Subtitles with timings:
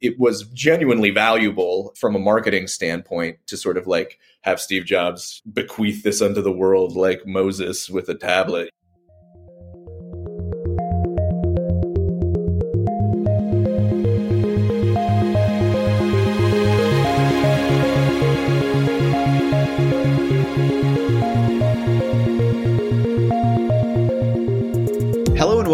[0.00, 5.42] it was genuinely valuable from a marketing standpoint to sort of like have Steve Jobs
[5.52, 8.70] bequeath this unto the world like Moses with a tablet.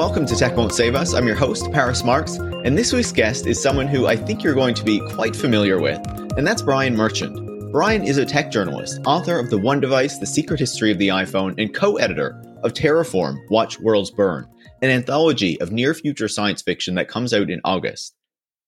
[0.07, 1.15] Welcome to Tech Won't Save Us.
[1.15, 4.55] I'm your host, Paris Marks, and this week's guest is someone who I think you're
[4.55, 5.99] going to be quite familiar with,
[6.39, 7.73] and that's Brian Merchant.
[7.73, 11.09] Brian is a tech journalist, author of The One Device, The Secret History of the
[11.09, 14.49] iPhone, and co editor of Terraform Watch Worlds Burn,
[14.81, 18.16] an anthology of near future science fiction that comes out in August.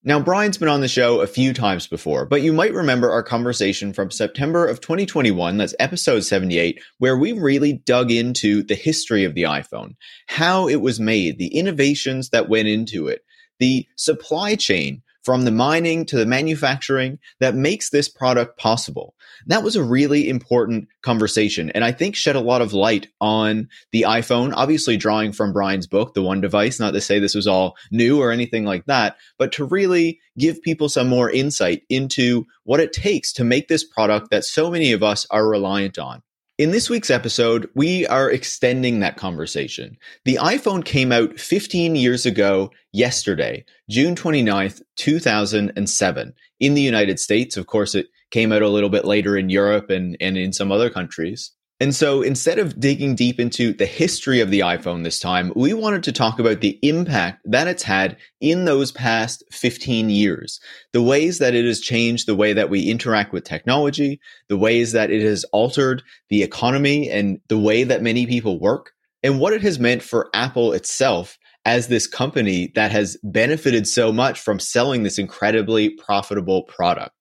[0.08, 3.22] Now, Brian's been on the show a few times before, but you might remember our
[3.22, 9.24] conversation from September of 2021, that's episode 78, where we really dug into the history
[9.24, 13.22] of the iPhone, how it was made, the innovations that went into it,
[13.58, 19.14] the supply chain from the mining to the manufacturing that makes this product possible.
[19.46, 23.68] That was a really important conversation and I think shed a lot of light on
[23.92, 27.46] the iPhone, obviously drawing from Brian's book, The One Device, not to say this was
[27.46, 32.46] all new or anything like that, but to really give people some more insight into
[32.64, 36.22] what it takes to make this product that so many of us are reliant on.
[36.58, 39.96] In this week's episode, we are extending that conversation.
[40.24, 47.56] The iPhone came out 15 years ago yesterday, June 29th, 2007, in the United States.
[47.56, 50.72] Of course, it came out a little bit later in Europe and, and in some
[50.72, 51.52] other countries.
[51.80, 55.72] And so instead of digging deep into the history of the iPhone this time, we
[55.74, 60.58] wanted to talk about the impact that it's had in those past 15 years.
[60.92, 64.90] The ways that it has changed the way that we interact with technology, the ways
[64.90, 68.90] that it has altered the economy and the way that many people work,
[69.22, 74.12] and what it has meant for Apple itself as this company that has benefited so
[74.12, 77.17] much from selling this incredibly profitable product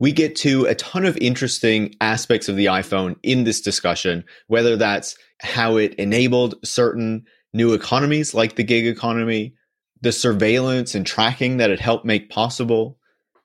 [0.00, 4.76] we get to a ton of interesting aspects of the iPhone in this discussion, whether
[4.76, 9.54] that's how it enabled certain new economies like the gig economy,
[10.00, 12.96] the surveillance and tracking that it helped make possible,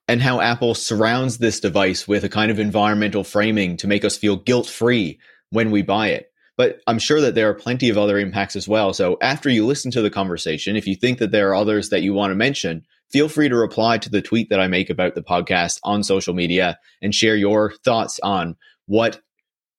[0.08, 4.18] and how Apple surrounds this device with a kind of environmental framing to make us
[4.18, 5.20] feel guilt free
[5.50, 6.32] when we buy it.
[6.58, 8.94] But I'm sure that there are plenty of other impacts as well.
[8.94, 12.02] So after you listen to the conversation, if you think that there are others that
[12.02, 15.16] you want to mention, feel free to reply to the tweet that I make about
[15.16, 18.56] the podcast on social media and share your thoughts on
[18.88, 19.22] what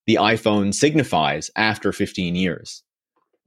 [0.06, 2.82] the iPhone signifies after 15 years.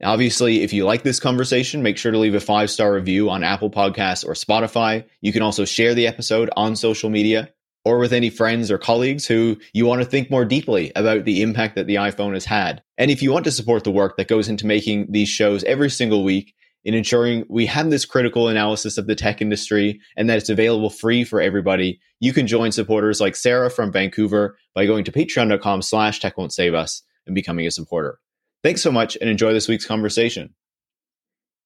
[0.02, 3.44] Obviously, if you like this conversation, make sure to leave a five star review on
[3.44, 5.04] Apple Podcasts or Spotify.
[5.20, 7.50] You can also share the episode on social media
[7.84, 11.42] or with any friends or colleagues who you want to think more deeply about the
[11.42, 12.82] impact that the iPhone has had.
[12.96, 15.90] And if you want to support the work that goes into making these shows every
[15.90, 16.54] single week,
[16.84, 20.90] in ensuring we have this critical analysis of the tech industry and that it's available
[20.90, 22.00] free for everybody.
[22.20, 26.52] You can join supporters like Sarah from Vancouver by going to patreon.com slash tech won't
[26.52, 28.18] save us and becoming a supporter.
[28.62, 30.54] Thanks so much and enjoy this week's conversation.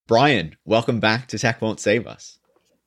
[0.06, 2.38] Brian, welcome back to Tech Won't Save Us.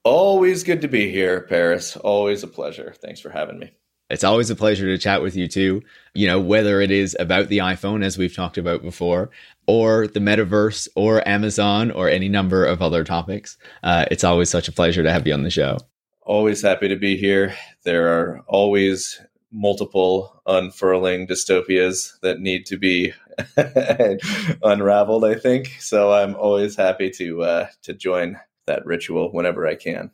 [0.04, 1.98] Always good to be here, Paris.
[1.98, 2.94] Always a pleasure.
[3.02, 3.72] Thanks for having me.
[4.10, 5.84] It's always a pleasure to chat with you too.
[6.14, 9.30] You know, whether it is about the iPhone, as we've talked about before,
[9.68, 13.58] or the metaverse, or Amazon, or any number of other topics.
[13.84, 15.78] Uh, it's always such a pleasure to have you on the show.
[16.22, 17.54] Always happy to be here.
[17.84, 19.20] There are always
[19.52, 23.14] multiple unfurling dystopias that need to be
[24.64, 25.26] unraveled.
[25.26, 26.12] I think so.
[26.14, 30.12] I'm always happy to uh, to join that ritual whenever I can.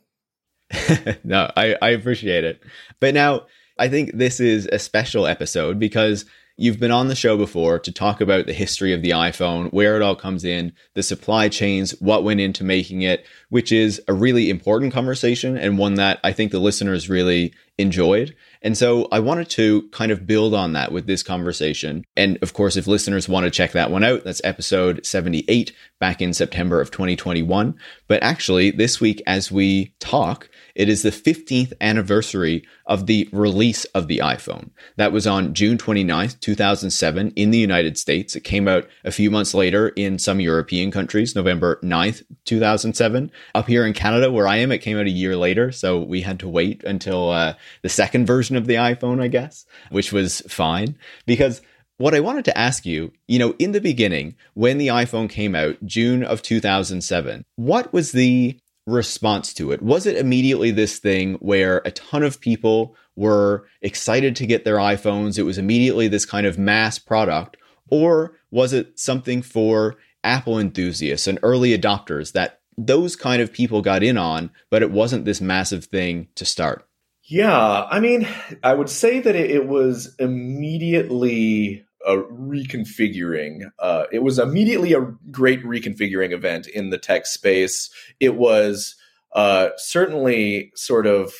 [1.24, 2.62] no, I, I appreciate it.
[3.00, 3.46] But now
[3.78, 6.24] I think this is a special episode because
[6.56, 9.96] you've been on the show before to talk about the history of the iPhone, where
[9.96, 14.12] it all comes in, the supply chains, what went into making it, which is a
[14.12, 18.36] really important conversation and one that I think the listeners really enjoyed.
[18.62, 22.04] And so I wanted to kind of build on that with this conversation.
[22.16, 26.22] And of course, if listeners want to check that one out, that's episode 78 back
[26.22, 27.76] in September of 2021.
[28.06, 33.84] But actually, this week, as we talk, it is the 15th anniversary of the release
[33.86, 34.70] of the iPhone.
[34.96, 38.34] That was on June 29th, 2007 in the United States.
[38.34, 43.30] It came out a few months later in some European countries, November 9th, 2007.
[43.54, 45.70] Up here in Canada, where I am, it came out a year later.
[45.70, 49.66] So we had to wait until uh, the second version of the iPhone, I guess,
[49.90, 50.96] which was fine
[51.26, 51.60] because
[51.96, 55.54] what I wanted to ask you, you know, in the beginning, when the iPhone came
[55.54, 59.82] out, June of 2007, what was the response to it?
[59.82, 64.76] Was it immediately this thing where a ton of people were excited to get their
[64.76, 65.38] iPhones?
[65.38, 67.56] It was immediately this kind of mass product?
[67.90, 73.82] Or was it something for Apple enthusiasts and early adopters that those kind of people
[73.82, 76.86] got in on, but it wasn't this massive thing to start.
[77.22, 78.28] Yeah, I mean,
[78.62, 83.70] I would say that it, was immediately a reconfiguring.
[83.78, 87.90] Uh, it was immediately a great reconfiguring event in the tech space.
[88.20, 88.96] It was
[89.32, 91.32] uh, certainly sort of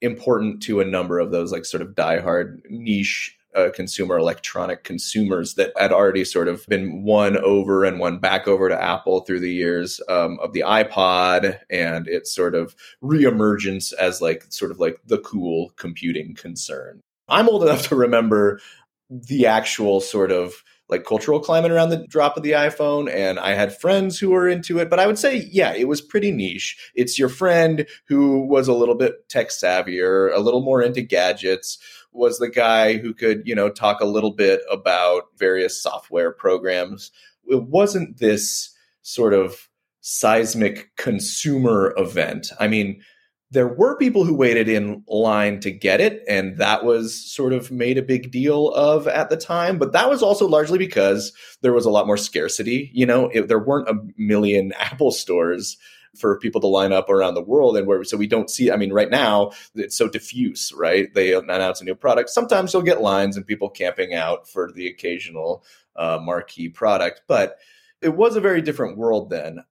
[0.00, 5.54] important to a number of those like sort of diehard niche uh, consumer electronic consumers
[5.54, 9.40] that had already sort of been won over and won back over to Apple through
[9.40, 14.80] the years um, of the iPod and its sort of reemergence as like sort of
[14.80, 17.00] like the cool computing concern.
[17.28, 18.60] I'm old enough to remember
[19.12, 23.12] the actual sort of like cultural climate around the drop of the iPhone.
[23.12, 26.00] And I had friends who were into it, but I would say, yeah, it was
[26.00, 26.76] pretty niche.
[26.94, 31.78] It's your friend who was a little bit tech savvier, a little more into gadgets,
[32.12, 37.10] was the guy who could, you know, talk a little bit about various software programs.
[37.46, 38.70] It wasn't this
[39.00, 39.68] sort of
[40.02, 42.50] seismic consumer event.
[42.60, 43.02] I mean,
[43.52, 47.70] there were people who waited in line to get it, and that was sort of
[47.70, 49.78] made a big deal of at the time.
[49.78, 52.90] But that was also largely because there was a lot more scarcity.
[52.94, 55.76] You know, it, there weren't a million Apple stores
[56.16, 58.76] for people to line up around the world and where so we don't see i
[58.76, 63.00] mean right now it's so diffuse right they announce a new product sometimes you'll get
[63.00, 65.64] lines and people camping out for the occasional
[65.96, 67.56] uh, marquee product but
[68.02, 69.64] it was a very different world then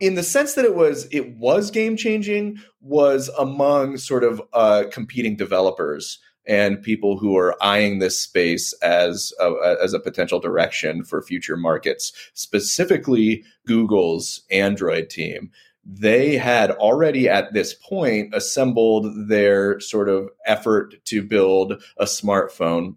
[0.00, 4.84] in the sense that it was it was game changing was among sort of uh,
[4.92, 11.04] competing developers and people who are eyeing this space as a, as a potential direction
[11.04, 15.50] for future markets specifically google's android team.
[15.90, 22.96] They had already at this point assembled their sort of effort to build a smartphone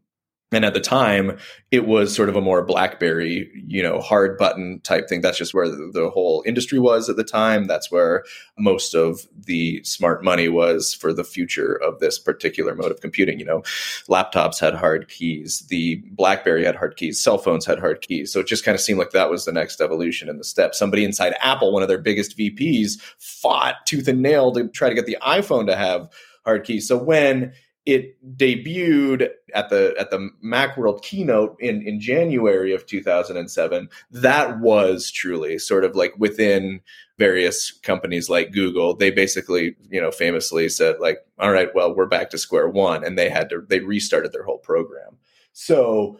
[0.51, 1.37] and at the time
[1.71, 5.21] it was sort of a more blackberry you know hard button type thing.
[5.21, 7.65] That's just where the, the, whole industry was at the time.
[7.65, 8.25] That's where
[8.57, 13.39] most of the smart money was for the future of this particular mode of computing.
[13.39, 13.63] You know
[14.09, 15.61] laptops had hard keys.
[15.69, 17.19] The blackberry had hard keys.
[17.19, 18.31] Cell phones had hard keys.
[18.31, 20.75] So it just kind of seemed like that was the next evolution in the step
[20.75, 24.95] somebody inside apple one of their biggest vps fought tooth and nail to try to
[24.95, 26.09] get the iphone to have
[26.45, 26.87] hard keys.
[26.87, 27.53] So when
[27.85, 35.09] it debuted at the at the Macworld keynote in in January of 2007 that was
[35.09, 36.81] truly sort of like within
[37.17, 42.05] various companies like Google they basically you know famously said like all right well we're
[42.05, 45.17] back to square one and they had to they restarted their whole program.
[45.53, 46.19] So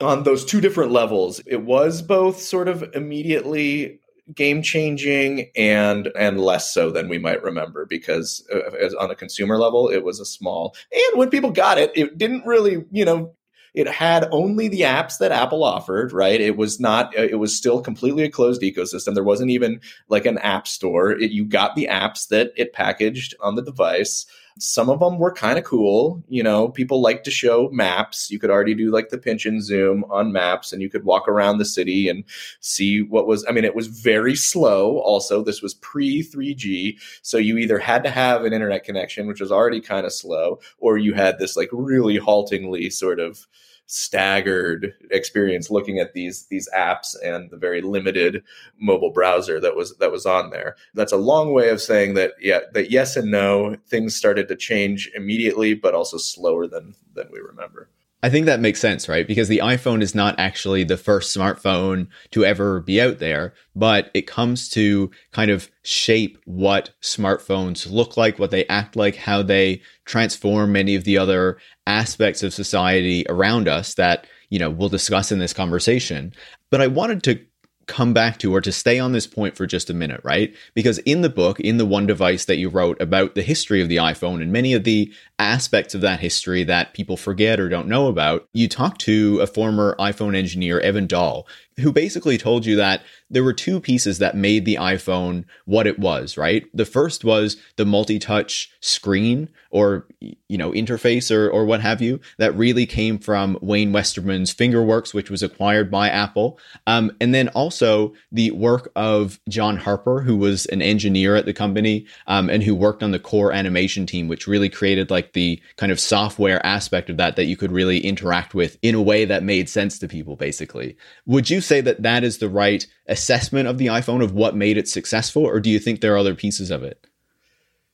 [0.00, 4.00] on those two different levels it was both sort of immediately
[4.34, 9.14] game changing and and less so than we might remember because uh, as on a
[9.14, 13.04] consumer level it was a small and when people got it it didn't really you
[13.04, 13.34] know
[13.74, 16.40] it had only the apps that Apple offered, right?
[16.40, 19.14] It was not, uh, it was still completely a closed ecosystem.
[19.14, 21.12] There wasn't even like an app store.
[21.12, 24.26] It, you got the apps that it packaged on the device.
[24.58, 26.22] Some of them were kind of cool.
[26.28, 28.30] You know, people like to show maps.
[28.30, 31.28] You could already do like the pinch and zoom on maps and you could walk
[31.28, 32.24] around the city and
[32.60, 34.98] see what was, I mean, it was very slow.
[34.98, 36.98] Also, this was pre 3G.
[37.22, 40.60] So you either had to have an internet connection, which was already kind of slow,
[40.78, 43.46] or you had this like really haltingly sort of,
[43.90, 48.44] staggered experience looking at these these apps and the very limited
[48.78, 50.76] mobile browser that was that was on there.
[50.94, 54.56] That's a long way of saying that yeah that yes and no things started to
[54.56, 57.88] change immediately but also slower than than we remember.
[58.20, 59.28] I think that makes sense, right?
[59.28, 64.10] Because the iPhone is not actually the first smartphone to ever be out there, but
[64.12, 69.42] it comes to kind of shape what smartphones look like, what they act like, how
[69.42, 74.88] they transform many of the other aspects of society around us that, you know, we'll
[74.88, 76.32] discuss in this conversation.
[76.70, 77.40] But I wanted to
[77.88, 80.54] come back to or to stay on this point for just a minute, right?
[80.74, 83.88] Because in the book, in the one device that you wrote about the history of
[83.88, 87.88] the iPhone and many of the aspects of that history that people forget or don't
[87.88, 91.46] know about, you talked to a former iPhone engineer, Evan Doll,
[91.78, 95.98] who basically told you that there were two pieces that made the iPhone what it
[95.98, 96.66] was, right?
[96.74, 102.20] The first was the multi-touch screen or you know interface or or what have you
[102.38, 107.48] that really came from Wayne Westerman's Fingerworks, which was acquired by Apple, um, and then
[107.48, 112.62] also the work of John Harper, who was an engineer at the company um, and
[112.62, 116.64] who worked on the core animation team, which really created like the kind of software
[116.64, 119.98] aspect of that that you could really interact with in a way that made sense
[119.98, 120.36] to people.
[120.36, 124.56] Basically, would you say that that is the right assessment of the iPhone of what
[124.56, 127.06] made it successful, or do you think there are other pieces of it?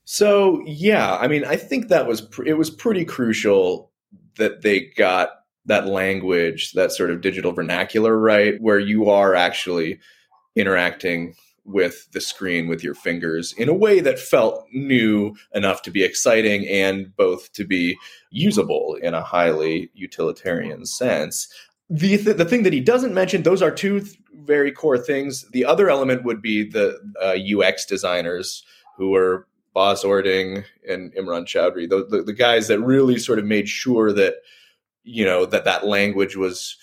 [0.05, 3.91] So yeah, I mean, I think that was pr- it was pretty crucial
[4.37, 5.31] that they got
[5.67, 9.99] that language, that sort of digital vernacular right, where you are actually
[10.57, 15.91] interacting with the screen with your fingers in a way that felt new enough to
[15.91, 17.97] be exciting and both to be
[18.31, 21.49] usable in a highly utilitarian sense.
[21.89, 25.47] The, th- the thing that he doesn't mention, those are two th- very core things.
[25.53, 28.63] The other element would be the uh, UX designers
[28.97, 33.45] who were Bas Ording and Imran Chaudhri, the, the, the guys that really sort of
[33.45, 34.37] made sure that
[35.03, 36.77] you know that that language was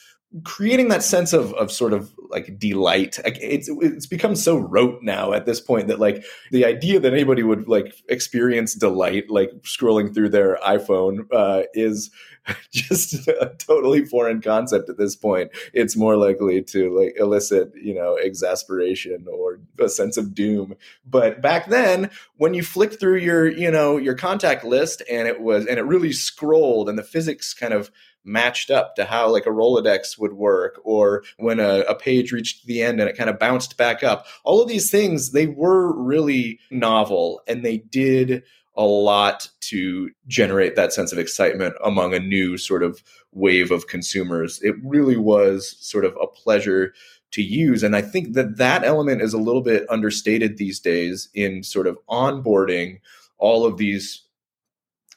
[0.43, 5.33] creating that sense of of sort of like delight it's it's become so rote now
[5.33, 10.13] at this point that like the idea that anybody would like experience delight like scrolling
[10.13, 12.09] through their iphone uh, is
[12.71, 15.51] just a totally foreign concept at this point.
[15.73, 20.75] It's more likely to like elicit you know exasperation or a sense of doom.
[21.05, 25.41] But back then when you flicked through your you know your contact list and it
[25.41, 27.91] was and it really scrolled and the physics kind of
[28.23, 32.65] matched up to how like a Rolodex would work, or when a, a, page reached
[32.65, 34.25] the end and it kind of bounced back up.
[34.43, 38.43] All of these things, they were really novel and they did
[38.75, 43.87] a lot to generate that sense of excitement among a new sort of wave of
[43.87, 44.61] consumers.
[44.61, 46.93] It really was sort of a pleasure
[47.31, 47.83] to use.
[47.83, 51.87] And I think that that element is a little bit understated these days in sort
[51.87, 52.99] of onboarding
[53.37, 54.23] all of these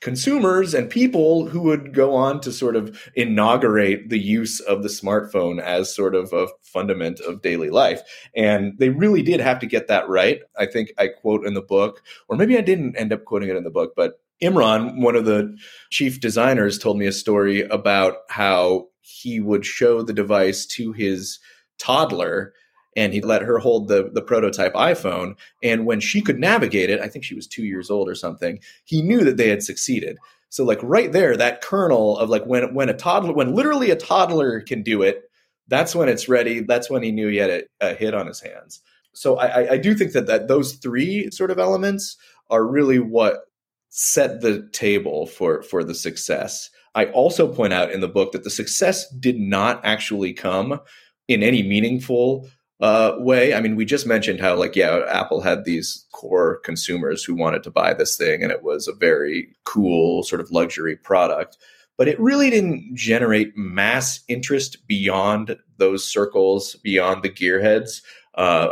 [0.04, 4.88] consumers and people who would go on to sort of inaugurate the use of the
[4.90, 8.02] smartphone as sort of a fundament of daily life.
[8.37, 10.42] And they really did have to get that right.
[10.58, 13.56] I think I quote in the book, or maybe I didn't end up quoting it
[13.56, 15.56] in the book, but Imran, one of the
[15.88, 21.38] chief designers, told me a story about how he would show the device to his
[21.78, 22.52] toddler
[22.97, 25.37] and he let her hold the the prototype iPhone.
[25.63, 28.61] And when she could navigate it, I think she was two years old or something.
[28.85, 30.19] He knew that they had succeeded.
[30.49, 33.97] So like right there, that kernel of like when when a toddler, when literally a
[33.97, 35.23] toddler can do it,
[35.69, 36.61] that's when it's ready.
[36.61, 38.81] That's when he knew he had a, a hit on his hands.
[39.15, 42.17] So I, I do think that that those three sort of elements
[42.51, 43.45] are really what
[43.89, 46.71] set the table for for the success.
[46.95, 50.81] I also point out in the book that the success did not actually come
[51.27, 52.49] in any meaningful
[52.81, 53.54] uh, way.
[53.54, 57.62] I mean, we just mentioned how, like, yeah, Apple had these core consumers who wanted
[57.64, 61.57] to buy this thing, and it was a very cool sort of luxury product.
[61.97, 68.02] But it really didn't generate mass interest beyond those circles, beyond the gearheads
[68.35, 68.71] uh,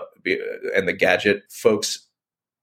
[0.75, 2.07] and the gadget folks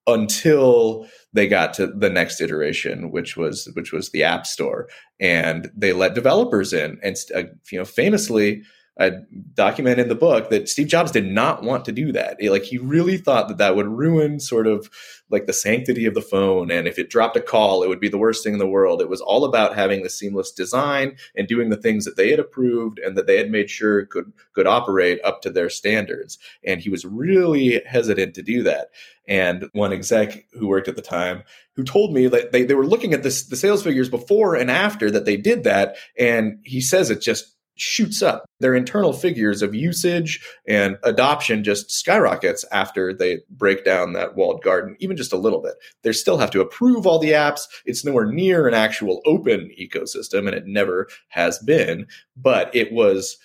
[0.07, 4.87] until they got to the next iteration which was which was the app store
[5.19, 8.63] and they let developers in and uh, you know famously
[8.99, 9.11] I
[9.53, 12.37] document in the book that Steve Jobs did not want to do that.
[12.43, 14.89] Like he really thought that that would ruin sort of
[15.29, 18.09] like the sanctity of the phone, and if it dropped a call, it would be
[18.09, 19.01] the worst thing in the world.
[19.01, 22.39] It was all about having the seamless design and doing the things that they had
[22.39, 26.37] approved and that they had made sure could could operate up to their standards.
[26.63, 28.89] And he was really hesitant to do that.
[29.27, 31.43] And one exec who worked at the time
[31.75, 34.69] who told me that they, they were looking at this the sales figures before and
[34.69, 38.45] after that they did that, and he says it just shoots up.
[38.59, 44.61] Their internal figures of usage and adoption just skyrockets after they break down that walled
[44.63, 45.75] garden, even just a little bit.
[46.03, 47.61] They still have to approve all the apps.
[47.85, 53.37] It's nowhere near an actual open ecosystem, and it never has been, but it was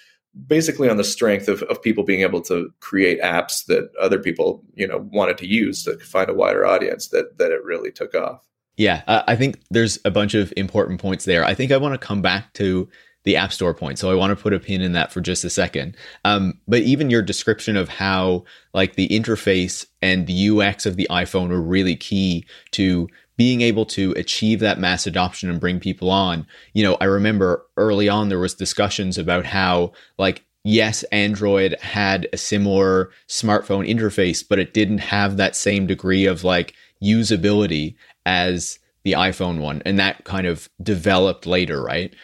[0.47, 4.63] basically on the strength of, of people being able to create apps that other people
[4.75, 8.15] you know wanted to use to find a wider audience that that it really took
[8.15, 8.41] off
[8.77, 12.05] yeah i think there's a bunch of important points there i think i want to
[12.05, 12.89] come back to
[13.25, 13.99] the App Store point.
[13.99, 15.97] So I want to put a pin in that for just a second.
[16.25, 21.09] Um, but even your description of how like the interface and the UX of the
[21.11, 26.11] iPhone are really key to being able to achieve that mass adoption and bring people
[26.11, 26.47] on.
[26.73, 32.27] You know, I remember early on there was discussions about how like yes, Android had
[32.33, 37.95] a similar smartphone interface, but it didn't have that same degree of like usability
[38.27, 39.83] as the iPhone one.
[39.85, 42.15] And that kind of developed later, right?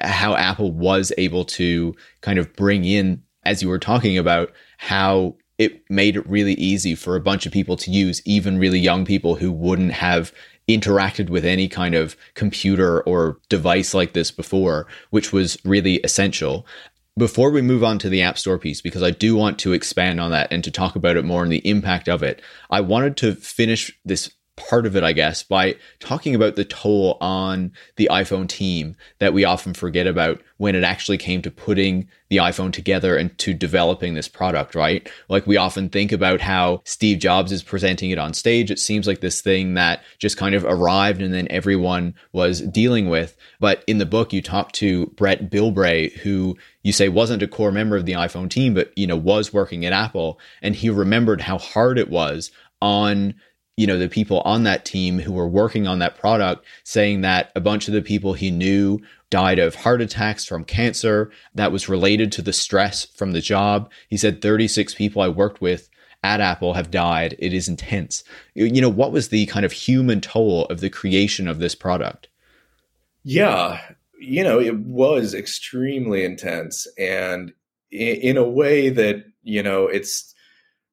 [0.00, 5.36] How Apple was able to kind of bring in, as you were talking about, how
[5.58, 9.04] it made it really easy for a bunch of people to use, even really young
[9.04, 10.32] people who wouldn't have
[10.68, 16.66] interacted with any kind of computer or device like this before, which was really essential.
[17.16, 20.20] Before we move on to the App Store piece, because I do want to expand
[20.20, 23.16] on that and to talk about it more and the impact of it, I wanted
[23.18, 28.08] to finish this part of it, I guess, by talking about the toll on the
[28.10, 32.72] iPhone team that we often forget about when it actually came to putting the iPhone
[32.72, 35.10] together and to developing this product, right?
[35.28, 38.70] Like we often think about how Steve Jobs is presenting it on stage.
[38.70, 43.08] It seems like this thing that just kind of arrived and then everyone was dealing
[43.08, 43.36] with.
[43.58, 47.72] But in the book, you talk to Brett Bilbrey, who you say wasn't a core
[47.72, 51.40] member of the iPhone team, but you know was working at Apple, and he remembered
[51.40, 53.34] how hard it was on
[53.76, 57.50] you know the people on that team who were working on that product saying that
[57.54, 59.00] a bunch of the people he knew
[59.30, 63.90] died of heart attacks from cancer that was related to the stress from the job.
[64.08, 65.88] He said 36 people i worked with
[66.22, 67.36] at apple have died.
[67.38, 68.24] It is intense.
[68.54, 72.28] You know what was the kind of human toll of the creation of this product?
[73.24, 73.80] Yeah
[74.24, 77.52] you know it was extremely intense and
[77.90, 80.33] in a way that you know it's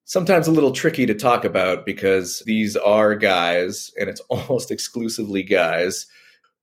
[0.06, 5.44] sometimes a little tricky to talk about because these are guys, and it's almost exclusively
[5.44, 6.08] guys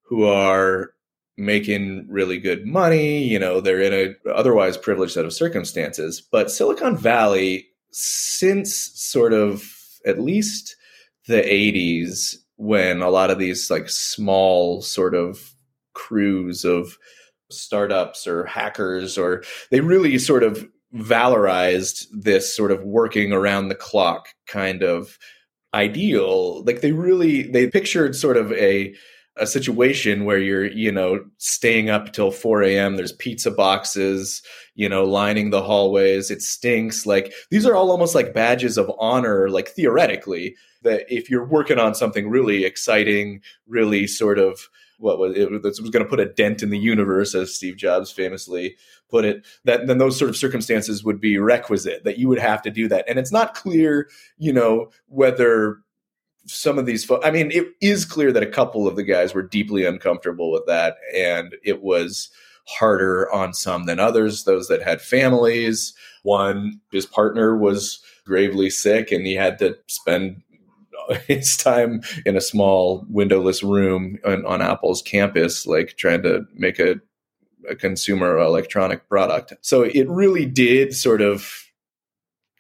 [0.03, 0.93] who are
[1.37, 3.23] making really good money.
[3.23, 6.21] You know, they're in a otherwise privileged set of circumstances.
[6.21, 9.65] But Silicon Valley, since sort of
[10.05, 10.77] at least
[11.29, 15.55] the 80s, when a lot of these like small sort of
[15.95, 16.99] crews of
[17.51, 23.75] startups or hackers or they really sort of valorized this sort of working around the
[23.75, 25.19] clock kind of
[25.75, 26.63] ideal.
[26.65, 28.95] Like they really they pictured sort of a
[29.37, 34.43] a situation where you're you know staying up till 4 a.m there's pizza boxes
[34.75, 37.07] you know lining the hallways it stinks.
[37.07, 41.79] Like these are all almost like badges of honor like theoretically that if you're working
[41.79, 46.27] on something really exciting really sort of what was it was going to put a
[46.27, 48.77] dent in the universe, as Steve Jobs famously
[49.09, 49.45] put it.
[49.65, 52.89] That then those sort of circumstances would be requisite that you would have to do
[52.89, 55.79] that, and it's not clear, you know, whether
[56.47, 59.43] some of these i mean it is clear that a couple of the guys were
[59.43, 62.31] deeply uncomfortable with that and it was
[62.67, 69.13] harder on some than others those that had families one his partner was gravely sick
[69.13, 70.41] and he had to spend
[71.27, 76.79] his time in a small windowless room on, on Apple's campus, like trying to make
[76.79, 76.97] a,
[77.69, 79.55] a consumer electronic product.
[79.63, 81.65] So it really did sort of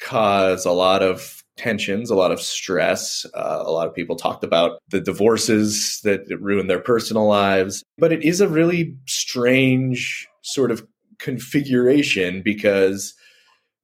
[0.00, 3.26] cause a lot of tensions, a lot of stress.
[3.35, 7.83] Uh, a lot of people talked about the divorces that ruined their personal lives.
[7.99, 10.87] But it is a really strange sort of
[11.18, 13.12] configuration because,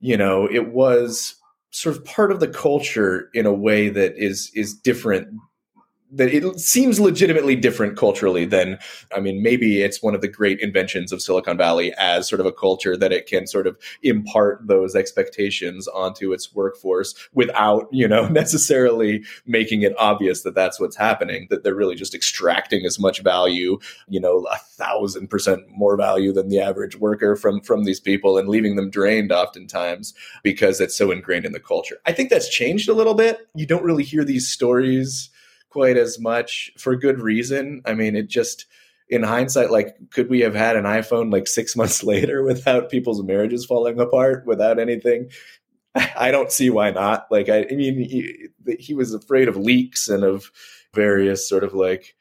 [0.00, 1.34] you know, it was
[1.74, 5.26] sort of part of the culture in a way that is is different
[6.16, 8.78] that it seems legitimately different culturally than
[9.14, 12.46] i mean maybe it's one of the great inventions of silicon valley as sort of
[12.46, 18.06] a culture that it can sort of impart those expectations onto its workforce without you
[18.08, 22.98] know necessarily making it obvious that that's what's happening that they're really just extracting as
[22.98, 27.84] much value you know a thousand percent more value than the average worker from from
[27.84, 31.96] these people and leaving them drained oftentimes because it's so ingrained in the culture.
[32.06, 33.48] I think that's changed a little bit.
[33.54, 35.30] You don't really hear these stories
[35.74, 37.82] quite as much for good reason.
[37.84, 38.66] I mean, it just
[39.08, 43.22] in hindsight, like, could we have had an iPhone like six months later without people's
[43.24, 45.30] marriages falling apart, without anything?
[46.16, 47.26] I don't see why not.
[47.28, 48.46] Like, I, I mean, he,
[48.78, 50.52] he was afraid of leaks and of
[50.94, 52.14] various sort of like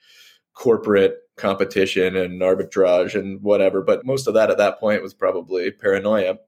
[0.56, 3.84] corporate competition and arbitrage and whatever.
[3.84, 6.40] But most of that at that point was probably paranoia.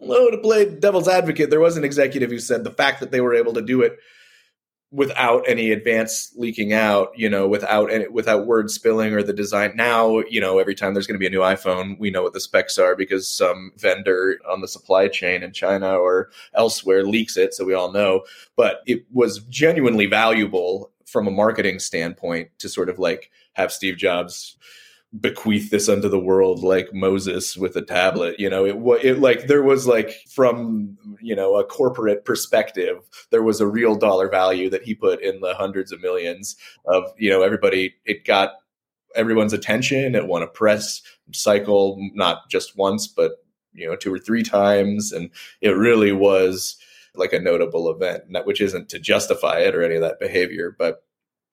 [0.00, 3.20] Although to play devil's advocate, there was an executive who said the fact that they
[3.20, 3.98] were able to do it
[4.90, 9.72] without any advance leaking out, you know, without any, without word spilling or the design.
[9.76, 12.32] Now, you know, every time there's going to be a new iPhone, we know what
[12.32, 17.36] the specs are because some vendor on the supply chain in China or elsewhere leaks
[17.36, 18.22] it, so we all know.
[18.56, 23.96] But it was genuinely valuable from a marketing standpoint to sort of like have Steve
[23.96, 24.56] Jobs
[25.20, 28.38] bequeath this unto the world like Moses with a tablet.
[28.38, 32.98] You know, it it like there was like from you know a corporate perspective,
[33.30, 37.04] there was a real dollar value that he put in the hundreds of millions of
[37.18, 37.94] you know everybody.
[38.04, 38.52] It got
[39.14, 40.14] everyone's attention.
[40.14, 43.32] It won a press cycle, not just once, but
[43.72, 45.30] you know two or three times, and
[45.62, 46.76] it really was
[47.14, 48.24] like a notable event.
[48.44, 51.02] Which isn't to justify it or any of that behavior, but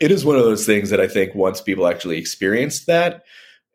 [0.02, 3.24] it is one of those things that I think once people actually experienced that,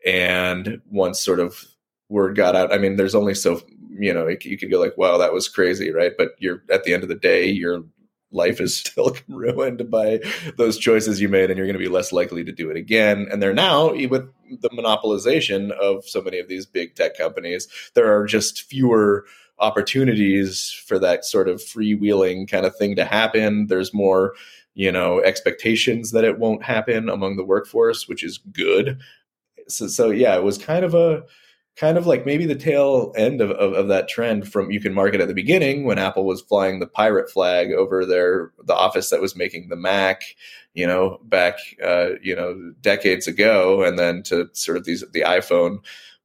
[0.06, 1.64] and once sort of
[2.08, 3.60] word got out, I mean, there's only so
[3.90, 6.12] you know you could go like, "Wow, that was crazy," right?
[6.16, 7.84] But you're at the end of the day, your
[8.32, 10.20] life is still ruined by
[10.56, 13.26] those choices you made, and you're going to be less likely to do it again.
[13.30, 14.28] And they're now with
[14.60, 19.24] the monopolization of so many of these big tech companies, there are just fewer
[19.58, 23.66] opportunities for that sort of freewheeling kind of thing to happen.
[23.66, 24.34] There's more
[24.74, 28.98] you know expectations that it won't happen among the workforce, which is good.
[29.70, 31.22] So, so yeah, it was kind of a
[31.76, 34.92] kind of like maybe the tail end of, of, of, that trend from you can
[34.92, 39.10] market at the beginning when Apple was flying the pirate flag over their the office
[39.10, 40.22] that was making the Mac,
[40.74, 45.22] you know, back uh, you know decades ago, and then to sort of these the
[45.22, 45.78] iPhone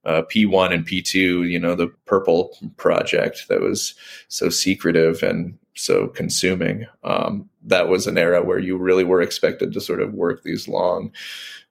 [0.06, 3.96] uh, P1 and P2, you know, the purple project that was
[4.28, 6.86] so secretive and so consuming.
[7.04, 10.68] Um, that was an era where you really were expected to sort of work these
[10.68, 11.12] long,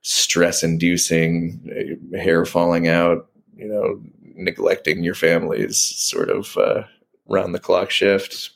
[0.04, 4.00] stress inducing, uh, hair falling out, you know,
[4.36, 6.82] neglecting your family's sort of uh,
[7.26, 8.50] round the clock shifts.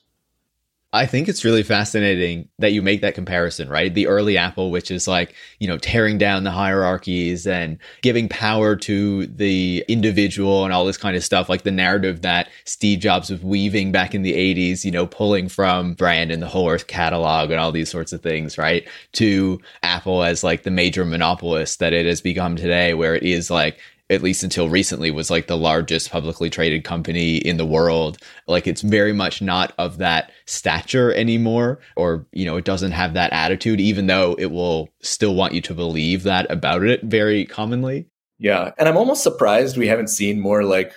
[0.90, 3.92] I think it's really fascinating that you make that comparison, right?
[3.92, 8.74] The early Apple, which is like, you know, tearing down the hierarchies and giving power
[8.76, 13.28] to the individual and all this kind of stuff, like the narrative that Steve Jobs
[13.28, 16.86] was weaving back in the 80s, you know, pulling from brand and the whole earth
[16.86, 18.88] catalog and all these sorts of things, right?
[19.12, 23.50] To Apple as like the major monopolist that it has become today, where it is
[23.50, 23.78] like,
[24.10, 28.18] at least until recently was like the largest publicly traded company in the world.
[28.46, 33.14] Like it's very much not of that stature anymore or you know it doesn't have
[33.14, 37.44] that attitude even though it will still want you to believe that about it very
[37.44, 38.06] commonly.
[38.38, 40.94] Yeah and i'm almost surprised we haven't seen more like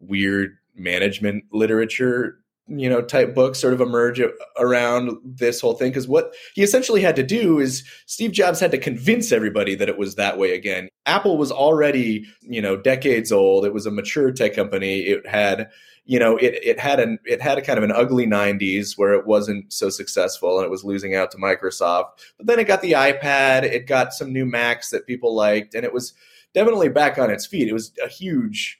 [0.00, 4.20] weird management literature you know type books sort of emerge
[4.58, 8.70] around this whole thing because what he essentially had to do is steve jobs had
[8.70, 10.88] to convince everybody that it was that way again.
[11.06, 13.64] Apple was already you know decades old.
[13.64, 15.00] It was a mature tech company.
[15.00, 15.70] It had
[16.04, 19.14] you know it, it had an it had a kind of an ugly 90s where
[19.14, 22.06] it wasn't so successful and it was losing out to microsoft.
[22.36, 23.62] But then it got the ipad.
[23.62, 26.12] It got some new macs that people liked and it was
[26.54, 27.68] definitely back on its feet.
[27.68, 28.78] It was a huge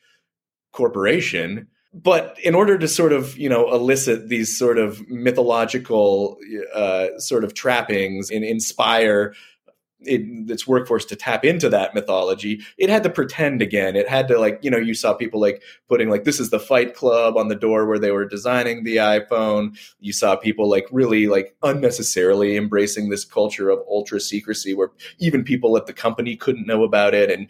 [0.72, 1.68] corporation
[2.02, 6.38] but in order to sort of you know elicit these sort of mythological
[6.74, 9.34] uh, sort of trappings and inspire
[10.02, 13.96] it, its workforce to tap into that mythology, it had to pretend again.
[13.96, 16.60] It had to like, you know, you saw people like putting like this is the
[16.60, 19.76] Fight Club on the door where they were designing the iPhone.
[20.00, 25.42] You saw people like really like unnecessarily embracing this culture of ultra secrecy where even
[25.42, 27.48] people at the company couldn't know about it, and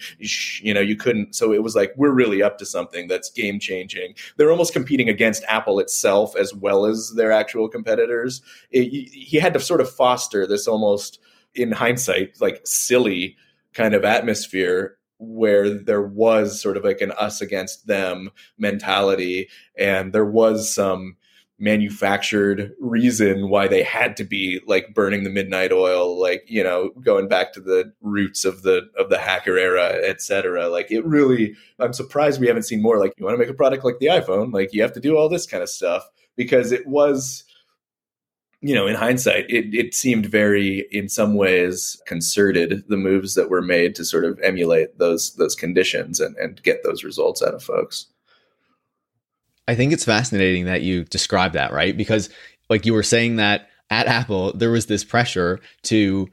[0.60, 1.34] you know you couldn't.
[1.34, 4.14] So it was like we're really up to something that's game changing.
[4.36, 8.40] They're almost competing against Apple itself as well as their actual competitors.
[8.70, 11.20] It, he had to sort of foster this almost
[11.54, 13.36] in hindsight, like silly
[13.72, 20.12] kind of atmosphere where there was sort of like an us against them mentality and
[20.12, 21.16] there was some
[21.60, 26.90] manufactured reason why they had to be like burning the midnight oil like you know
[27.00, 31.52] going back to the roots of the of the hacker era etc like it really
[31.80, 34.06] i'm surprised we haven't seen more like you want to make a product like the
[34.06, 37.42] iphone like you have to do all this kind of stuff because it was
[38.60, 43.50] you know, in hindsight, it, it seemed very, in some ways, concerted the moves that
[43.50, 47.54] were made to sort of emulate those those conditions and, and get those results out
[47.54, 48.06] of folks.
[49.68, 51.96] I think it's fascinating that you describe that, right?
[51.96, 52.30] Because
[52.68, 56.28] like you were saying that at Apple, there was this pressure to,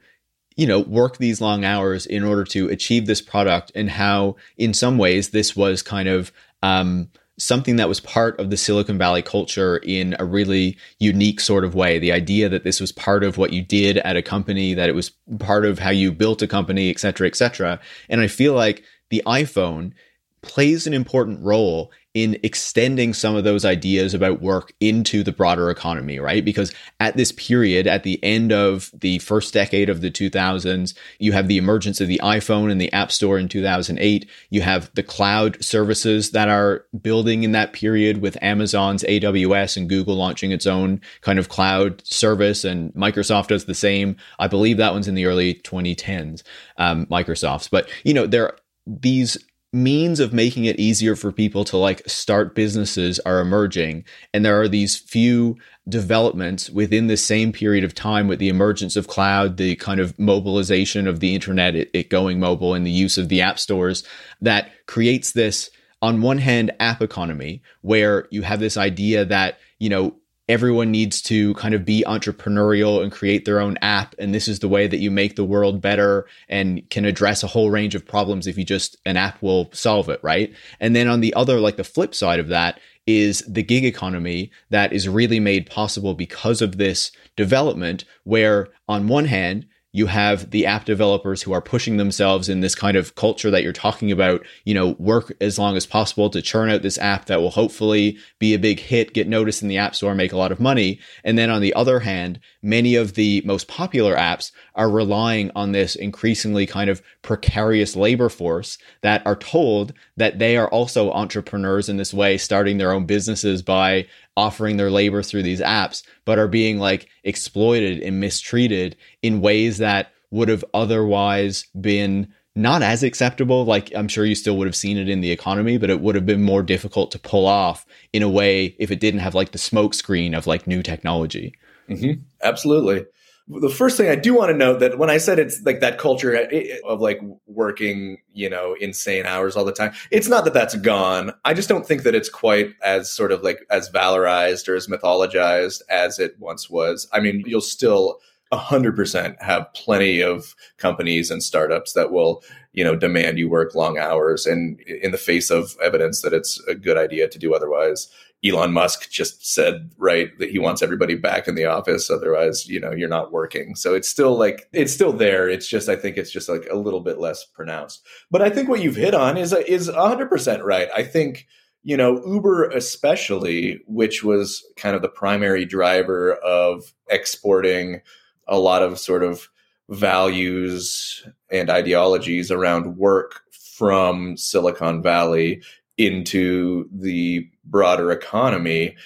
[0.56, 4.74] you know, work these long hours in order to achieve this product and how in
[4.74, 9.22] some ways this was kind of um something that was part of the Silicon Valley
[9.22, 11.98] culture in a really unique sort of way.
[11.98, 14.94] The idea that this was part of what you did at a company, that it
[14.94, 17.78] was part of how you built a company, et cetera, et cetera.
[18.08, 19.92] And I feel like the iPhone
[20.40, 25.68] plays an important role in extending some of those ideas about work into the broader
[25.68, 26.46] economy, right?
[26.46, 31.32] Because at this period, at the end of the first decade of the 2000s, you
[31.32, 34.26] have the emergence of the iPhone and the App Store in 2008.
[34.48, 39.86] You have the cloud services that are building in that period with Amazon's AWS and
[39.86, 44.16] Google launching its own kind of cloud service, and Microsoft does the same.
[44.38, 46.42] I believe that one's in the early 2010s,
[46.78, 47.68] um, Microsoft's.
[47.68, 49.36] But, you know, there these
[49.76, 54.60] means of making it easier for people to like start businesses are emerging and there
[54.60, 55.56] are these few
[55.88, 60.18] developments within the same period of time with the emergence of cloud the kind of
[60.18, 64.02] mobilization of the internet it, it going mobile and the use of the app stores
[64.40, 65.70] that creates this
[66.02, 70.16] on one hand app economy where you have this idea that you know
[70.48, 74.60] everyone needs to kind of be entrepreneurial and create their own app and this is
[74.60, 78.06] the way that you make the world better and can address a whole range of
[78.06, 80.52] problems if you just an app will solve it right?
[80.78, 84.50] And then on the other like the flip side of that is the gig economy
[84.70, 90.50] that is really made possible because of this development where on one hand you have
[90.50, 94.12] the app developers who are pushing themselves in this kind of culture that you're talking
[94.12, 97.48] about, you know, work as long as possible to churn out this app that will
[97.48, 100.60] hopefully be a big hit, get noticed in the App Store, make a lot of
[100.60, 101.00] money.
[101.24, 105.70] And then on the other hand, many of the most popular apps are relying on
[105.70, 111.88] this increasingly kind of precarious labor force that are told that they are also entrepreneurs
[111.88, 114.04] in this way, starting their own businesses by
[114.36, 119.78] offering their labor through these apps, but are being like exploited and mistreated in ways
[119.78, 122.26] that would have otherwise been
[122.56, 123.64] not as acceptable.
[123.64, 126.16] Like I'm sure you still would have seen it in the economy, but it would
[126.16, 129.52] have been more difficult to pull off in a way if it didn't have like
[129.52, 131.54] the smoke screen of like new technology.
[131.88, 132.22] Mm-hmm.
[132.42, 133.06] Absolutely
[133.48, 135.98] the first thing I do want to note that when I said it's like that
[135.98, 136.48] culture
[136.84, 141.32] of like working, you know, insane hours all the time, it's not that that's gone.
[141.44, 144.88] I just don't think that it's quite as sort of like as valorized or as
[144.88, 147.08] mythologized as it once was.
[147.12, 148.18] I mean, you'll still
[148.52, 153.96] 100% have plenty of companies and startups that will, you know, demand you work long
[153.96, 158.08] hours and in the face of evidence that it's a good idea to do otherwise.
[158.44, 162.10] Elon Musk just said, right, that he wants everybody back in the office.
[162.10, 163.74] Otherwise, you know, you're not working.
[163.74, 165.48] So it's still like, it's still there.
[165.48, 168.04] It's just, I think it's just like a little bit less pronounced.
[168.30, 170.88] But I think what you've hit on is, is 100% right.
[170.94, 171.46] I think,
[171.82, 178.00] you know, Uber especially, which was kind of the primary driver of exporting
[178.48, 179.48] a lot of sort of
[179.88, 185.62] values and ideologies around work from Silicon Valley
[185.98, 188.96] into the broader economy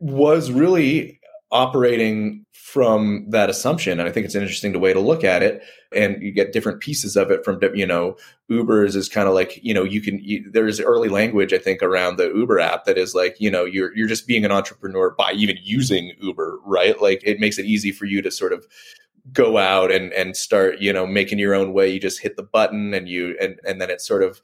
[0.00, 4.00] was really operating from that assumption.
[4.00, 5.62] And i think it's an interesting way to look at it.
[5.94, 8.16] And you get different pieces of it from you know
[8.50, 11.82] ubers is kind of like you know you can you, there's early language i think
[11.82, 15.14] around the uber app that is like you know you're you're just being an entrepreneur
[15.16, 17.00] by even using uber right?
[17.00, 18.66] Like it makes it easy for you to sort of
[19.32, 21.88] go out and and start you know making your own way.
[21.88, 24.40] You just hit the button and you and and then it sort of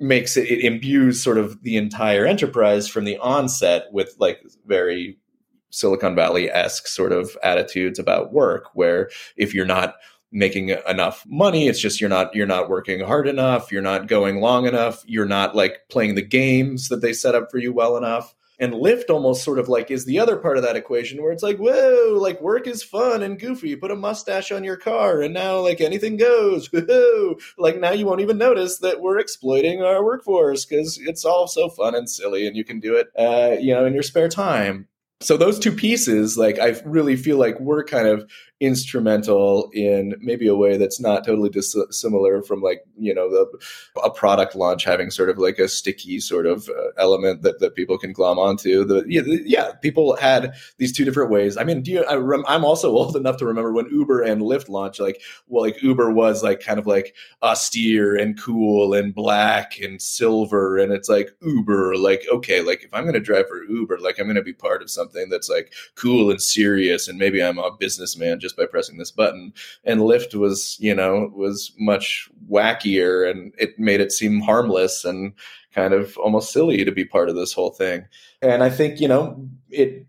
[0.00, 5.18] makes it, it imbues sort of the entire enterprise from the onset with like very
[5.70, 9.96] Silicon Valley esque sort of attitudes about work, where if you're not
[10.30, 14.40] making enough money it's just you're not you're not working hard enough you're not going
[14.40, 17.96] long enough you're not like playing the games that they set up for you well
[17.96, 21.32] enough and Lyft almost sort of like is the other part of that equation where
[21.32, 23.76] it's like, whoa, like work is fun and goofy.
[23.76, 26.70] Put a mustache on your car and now like anything goes.
[27.58, 31.68] Like now you won't even notice that we're exploiting our workforce because it's all so
[31.68, 34.88] fun and silly and you can do it, uh, you know, in your spare time.
[35.20, 40.46] So those two pieces, like I really feel like we're kind of instrumental in maybe
[40.48, 43.46] a way that's not totally dissimilar from like you know the
[44.02, 47.74] a product launch having sort of like a sticky sort of uh, element that, that
[47.74, 48.84] people can glom onto.
[48.84, 51.56] The yeah, the, yeah people had these two different ways.
[51.56, 54.42] I mean do you I rem, i'm also old enough to remember when uber and
[54.42, 59.14] lyft launched like well like uber was like kind of like austere and cool and
[59.14, 63.48] black and silver and it's like uber like okay like if i'm going to drive
[63.48, 67.08] for uber like i'm going to be part of something that's like cool and serious
[67.08, 69.52] and maybe i'm a businessman just by pressing this button.
[69.84, 75.32] And Lyft was, you know, was much wackier and it made it seem harmless and
[75.74, 78.06] kind of almost silly to be part of this whole thing.
[78.42, 80.06] And I think, you know, it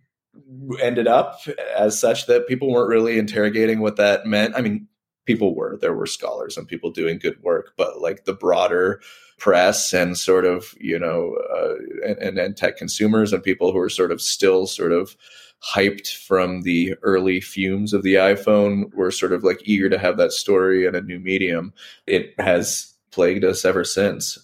[0.82, 1.40] ended up
[1.78, 4.56] as such that people weren't really interrogating what that meant.
[4.56, 4.88] I mean,
[5.30, 9.00] people were there were scholars and people doing good work but like the broader
[9.38, 11.76] press and sort of you know uh,
[12.20, 15.16] and, and tech consumers and people who are sort of still sort of
[15.64, 18.94] hyped from the early fumes of the iPhone.
[18.94, 21.74] We're sort of like eager to have that story in a new medium.
[22.08, 24.38] It has plagued us ever since.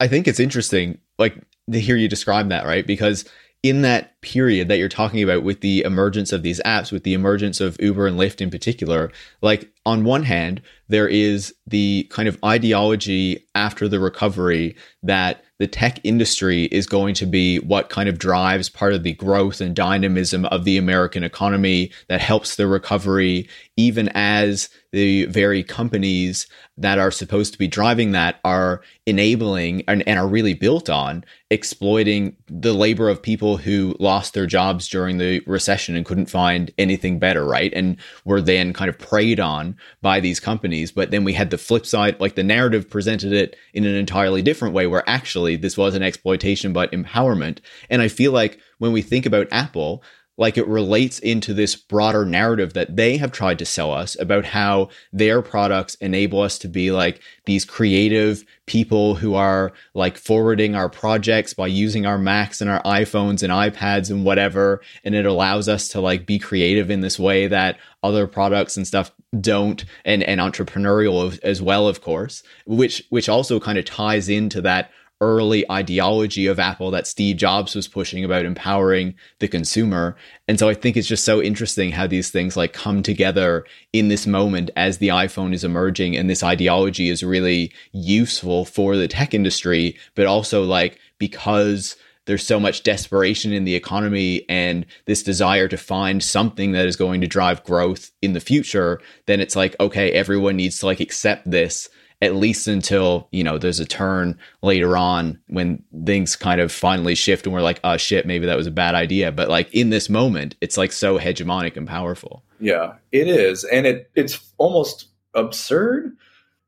[0.00, 1.36] I think it's interesting, like
[1.70, 2.86] to hear you describe that, right?
[2.86, 3.24] Because
[3.62, 7.14] in that period that you're talking about with the emergence of these apps, with the
[7.14, 12.28] emergence of Uber and Lyft in particular, like on one hand, there is the kind
[12.28, 18.08] of ideology after the recovery that the tech industry is going to be what kind
[18.08, 22.66] of drives part of the growth and dynamism of the American economy that helps the
[22.66, 29.82] recovery, even as the very companies that are supposed to be driving that are enabling
[29.88, 34.88] and, and, are really built on exploiting the labor of people who lost their jobs
[34.88, 37.72] during the recession and couldn't find anything better, right?
[37.74, 40.92] And were then kind of preyed on by these companies.
[40.92, 44.42] But then we had the flip side, like the narrative presented it in an entirely
[44.42, 47.58] different way, where actually this was an exploitation but empowerment.
[47.90, 50.02] And I feel like when we think about Apple,
[50.38, 54.44] like it relates into this broader narrative that they have tried to sell us about
[54.46, 60.74] how their products enable us to be like these creative people who are like forwarding
[60.74, 64.80] our projects by using our Macs and our iPhones and iPads and whatever.
[65.04, 68.86] And it allows us to like be creative in this way that other products and
[68.86, 74.28] stuff don't and and entrepreneurial as well of course which which also kind of ties
[74.28, 74.90] into that
[75.22, 80.16] early ideology of Apple that Steve Jobs was pushing about empowering the consumer.
[80.48, 84.08] And so I think it's just so interesting how these things like come together in
[84.08, 89.06] this moment as the iPhone is emerging and this ideology is really useful for the
[89.06, 95.22] tech industry, but also like because there's so much desperation in the economy and this
[95.22, 99.56] desire to find something that is going to drive growth in the future, then it's
[99.56, 101.88] like, okay, everyone needs to like accept this
[102.22, 107.16] at least until you know there's a turn later on when things kind of finally
[107.16, 109.30] shift and we're like oh shit maybe that was a bad idea.
[109.32, 112.44] But like in this moment it's like so hegemonic and powerful.
[112.60, 113.64] Yeah it is.
[113.64, 116.16] And it it's almost absurd.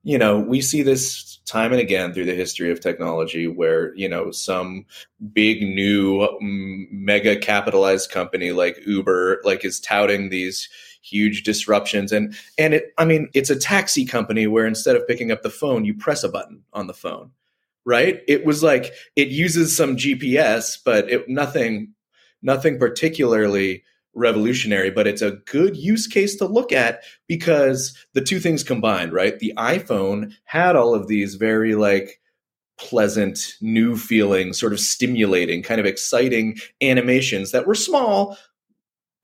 [0.02, 4.08] You know we see this time and again through the history of technology where you
[4.08, 4.84] know some
[5.32, 10.68] big new mega capitalized company like uber like is touting these
[11.04, 12.12] huge disruptions.
[12.12, 15.50] And and it i mean it's a taxi company where instead of picking up the
[15.50, 17.30] phone you press a button on the phone
[17.86, 18.22] right?
[18.26, 21.92] It was like it uses some gps but it nothing
[22.42, 28.40] nothing particularly revolutionary but it's a good use case to look at because the two
[28.40, 29.38] things combined right?
[29.38, 32.20] The iphone had all of these very like
[32.78, 38.36] pleasant new feeling sort of stimulating kind of exciting animations that were small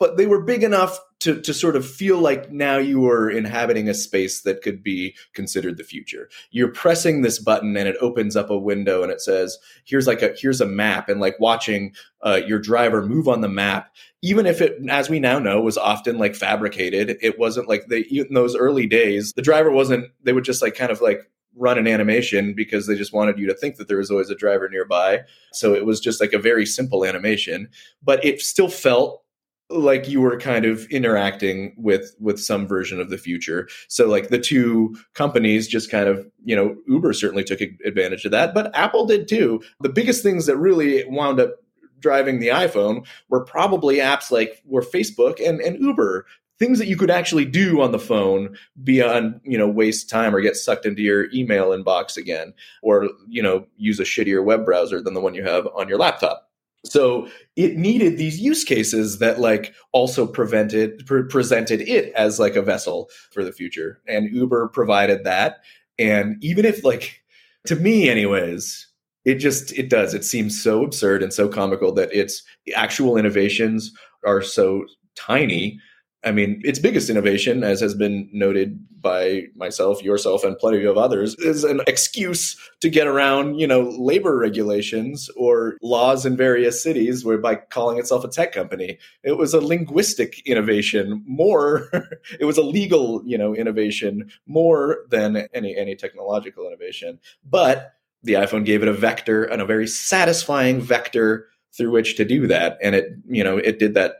[0.01, 3.89] but they were big enough to, to sort of feel like now you are inhabiting
[3.89, 6.31] a space that could be considered the future.
[6.51, 10.23] You're pressing this button and it opens up a window and it says, here's like
[10.23, 13.95] a, here's a map and like watching uh, your driver move on the map.
[14.23, 18.01] Even if it, as we now know, was often like fabricated, it wasn't like they,
[18.01, 21.77] in those early days, the driver wasn't, they would just like kind of like run
[21.77, 24.69] an animation because they just wanted you to think that there was always a driver
[24.71, 25.21] nearby.
[25.53, 27.69] So it was just like a very simple animation,
[28.03, 29.23] but it still felt
[29.71, 33.69] like you were kind of interacting with with some version of the future.
[33.89, 38.33] So like the two companies just kind of you know uber certainly took advantage of
[38.33, 39.63] that but apple did too.
[39.81, 41.57] The biggest things that really wound up
[42.01, 46.27] driving the iphone were probably apps like were facebook and, and uber.
[46.59, 50.41] Things that you could actually do on the phone beyond you know waste time or
[50.41, 52.53] get sucked into your email inbox again
[52.83, 55.99] or you know use a shittier web browser than the one you have on your
[55.99, 56.50] laptop
[56.85, 62.57] so it needed these use cases that like also prevented pre- presented it as like
[62.57, 65.59] a vessel for the future and uber provided that.
[65.99, 67.23] And even if like
[67.67, 68.87] to me anyways
[69.25, 70.15] it just it does.
[70.15, 72.43] It seems so absurd and so comical that its
[72.75, 73.93] actual innovations
[74.25, 75.79] are so tiny
[76.23, 80.99] I mean, its biggest innovation, as has been noted by myself, yourself, and plenty of
[80.99, 86.83] others, is an excuse to get around, you know, labor regulations or laws in various
[86.83, 88.99] cities where by calling itself a tech company.
[89.23, 91.89] It was a linguistic innovation more,
[92.39, 97.19] it was a legal, you know, innovation more than any any technological innovation.
[97.45, 102.25] But the iPhone gave it a vector and a very satisfying vector through which to
[102.25, 102.79] do that.
[102.83, 104.17] And it, you know, it did that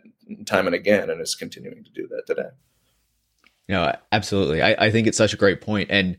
[0.47, 2.51] time and again, and is continuing to do that today.
[3.69, 4.63] No, absolutely.
[4.63, 6.17] I, I think it's such a great point, and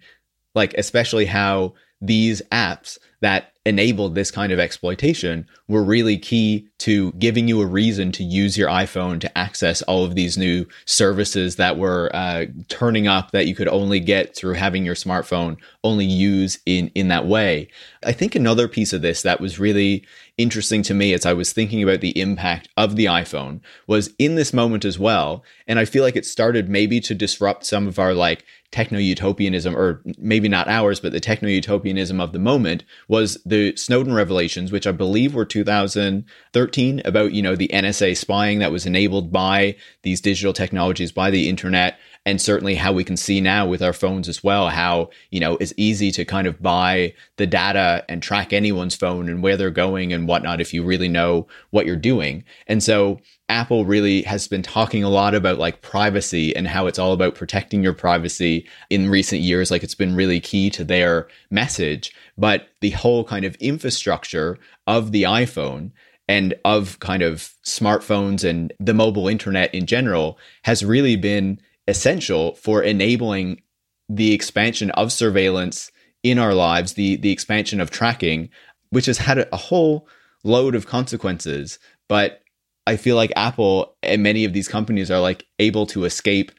[0.56, 7.12] like especially how these apps that enabled this kind of exploitation were really key to
[7.13, 11.57] giving you a reason to use your iPhone to access all of these new services
[11.57, 16.05] that were uh, turning up that you could only get through having your smartphone only
[16.05, 17.67] use in in that way.
[18.03, 20.03] I think another piece of this that was really
[20.39, 24.34] interesting to me as I was thinking about the impact of the iPhone was in
[24.34, 27.99] this moment as well, and I feel like it started maybe to disrupt some of
[27.99, 32.84] our like techno utopianism, or maybe not ours, but the techno utopianism of the moment
[33.12, 38.60] was the Snowden revelations, which I believe were 2013 about, you know, the NSA spying
[38.60, 43.17] that was enabled by these digital technologies, by the internet, and certainly how we can
[43.17, 46.62] see now with our phones as well how you know it's easy to kind of
[46.62, 50.84] buy the data and track anyone's phone and where they're going and whatnot if you
[50.84, 53.19] really know what you're doing and so
[53.52, 57.36] Apple really has been talking a lot about like privacy and how it's all about
[57.36, 59.69] protecting your privacy in recent years.
[59.69, 62.15] Like it's been really key to their message.
[62.38, 65.91] But the whole kind of infrastructure of the iPhone
[66.28, 72.56] and of kind of smartphones and the mobile internet in general has really been essential
[72.56, 73.62] for enabling
[74.08, 75.91] the expansion of surveillance
[76.24, 78.50] in our lives, the the expansion of tracking,
[78.91, 80.08] which has had a whole
[80.44, 81.80] load of consequences.
[82.08, 82.41] But
[82.88, 86.52] I feel like Apple and many of these companies are like able to escape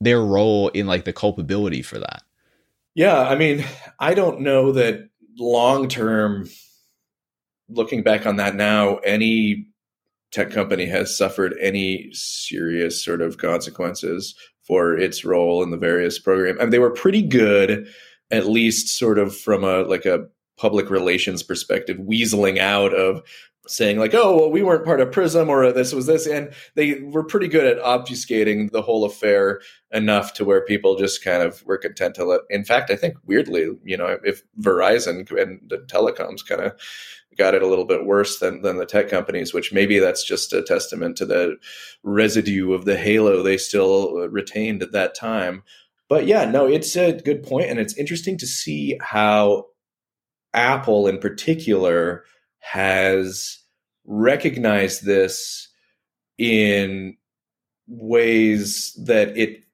[0.00, 2.22] their role in like the culpability for that.
[2.94, 3.64] Yeah, I mean,
[3.98, 6.48] I don't know that long term
[7.68, 9.66] looking back on that now any
[10.30, 14.34] tech company has suffered any serious sort of consequences
[14.66, 16.58] for its role in the various programs.
[16.58, 17.86] I mean, they were pretty good,
[18.30, 20.26] at least sort of from a like a
[20.58, 23.22] public relations perspective, weaseling out of
[23.66, 27.00] saying like, "Oh, well, we weren't part of Prism, or this was this," and they
[27.00, 29.60] were pretty good at obfuscating the whole affair
[29.92, 32.40] enough to where people just kind of were content to let.
[32.50, 36.72] In fact, I think weirdly, you know, if Verizon and the telecoms kind of
[37.38, 40.52] got it a little bit worse than than the tech companies, which maybe that's just
[40.52, 41.56] a testament to the
[42.02, 45.62] residue of the halo they still uh, retained at that time.
[46.08, 49.66] But yeah, no, it's a good point, and it's interesting to see how
[50.52, 52.24] Apple, in particular,
[52.62, 53.58] has
[54.04, 55.68] recognized this
[56.38, 57.16] in
[57.86, 59.64] ways that it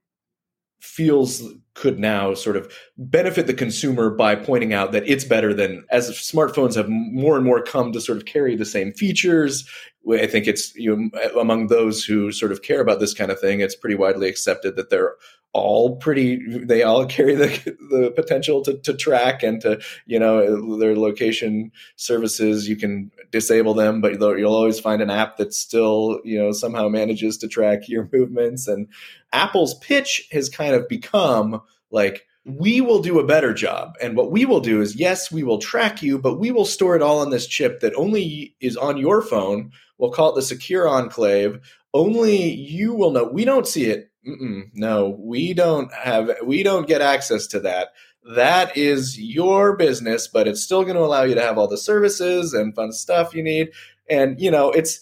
[0.81, 1.43] feels
[1.75, 6.11] could now sort of benefit the consumer by pointing out that it's better than as
[6.11, 9.69] smartphones have more and more come to sort of carry the same features.
[10.11, 13.39] I think it's you know, among those who sort of care about this kind of
[13.39, 15.15] thing, it's pretty widely accepted that they're
[15.55, 17.49] all pretty they all carry the
[17.91, 23.75] the potential to, to track and to you know their location services you can disable
[23.75, 27.89] them but you'll always find an app that still you know somehow manages to track
[27.89, 28.69] your movements.
[28.69, 28.89] And
[29.33, 33.95] apple's pitch has kind of become like we will do a better job.
[34.01, 36.97] And what we will do is yes we will track you but we will store
[36.97, 39.73] it all on this chip that only is on your phone.
[39.99, 41.59] We'll call it the secure enclave.
[41.95, 43.25] Only you will know.
[43.25, 47.89] We don't see it no, we don't have, we don't get access to that.
[48.35, 51.79] That is your business, but it's still going to allow you to have all the
[51.79, 53.71] services and fun stuff you need.
[54.11, 55.01] And, you know, it's,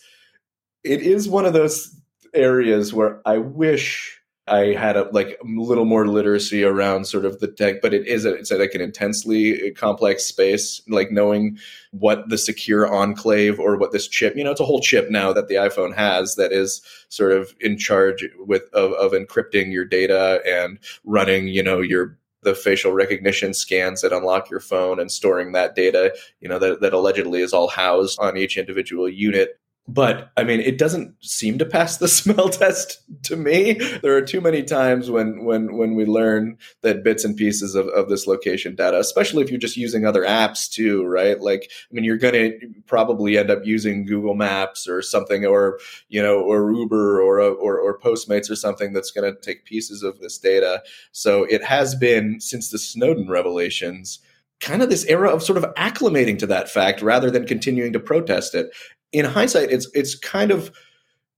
[0.85, 1.95] it is one of those
[2.35, 7.41] areas where I wish I had a like a little more literacy around sort of
[7.41, 10.81] the tech, but it is a, it's a, like an intensely complex space.
[10.89, 11.59] Like knowing
[11.91, 15.33] what the secure enclave or what this chip, you know, it's a whole chip now
[15.33, 19.85] that the iPhone has that is sort of in charge with of, of encrypting your
[19.85, 25.11] data and running, you know, your the facial recognition scans that unlock your phone and
[25.11, 29.59] storing that data, you know, that, that allegedly is all housed on each individual unit
[29.89, 33.75] but I mean, it doesn't seem to pass the smell test to me.
[34.03, 37.87] There are too many times when when when we learn that bits and pieces of,
[37.89, 41.41] of this location data, especially if you're just using other apps too, right?
[41.41, 45.79] Like, I mean, you're going to probably end up using Google Maps or something, or
[46.09, 50.03] you know, or Uber or or, or Postmates or something that's going to take pieces
[50.03, 50.83] of this data.
[51.13, 54.21] So it has been since the Snowden revelations
[54.61, 58.01] kind of this era of sort of acclimating to that fact rather than continuing to
[58.01, 58.71] protest it
[59.13, 60.73] in hindsight, it's it's kind of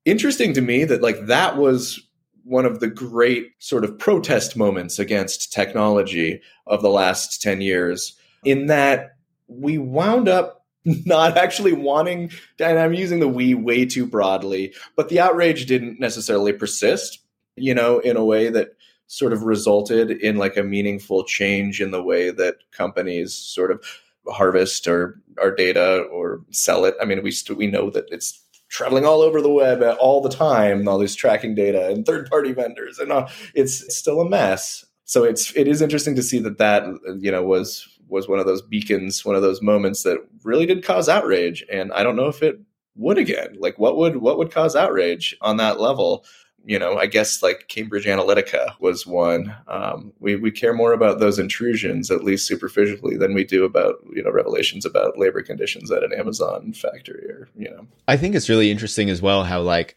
[0.04, 2.00] interesting to me that like that was
[2.44, 8.16] one of the great sort of protest moments against technology of the last 10 years
[8.44, 9.16] in that
[9.48, 15.10] we wound up not actually wanting and i'm using the we way too broadly but
[15.10, 17.18] the outrage didn't necessarily persist
[17.56, 18.70] you know in a way that
[19.08, 23.84] sort of resulted in like a meaningful change in the way that companies sort of
[24.30, 26.94] harvest or our data or sell it.
[27.00, 30.28] I mean, we st- we know that it's traveling all over the web all the
[30.28, 33.10] time, all these tracking data and third party vendors, and
[33.54, 34.84] it's, it's still a mess.
[35.04, 36.84] So it's it is interesting to see that that
[37.20, 40.84] you know was was one of those beacons, one of those moments that really did
[40.84, 42.60] cause outrage, and I don't know if it
[42.94, 43.56] would again.
[43.58, 46.24] Like, what would what would cause outrage on that level?
[46.68, 49.56] You know, I guess like Cambridge Analytica was one.
[49.68, 53.94] Um, we we care more about those intrusions, at least superficially, than we do about
[54.14, 57.86] you know revelations about labor conditions at an Amazon factory or you know.
[58.06, 59.96] I think it's really interesting as well how like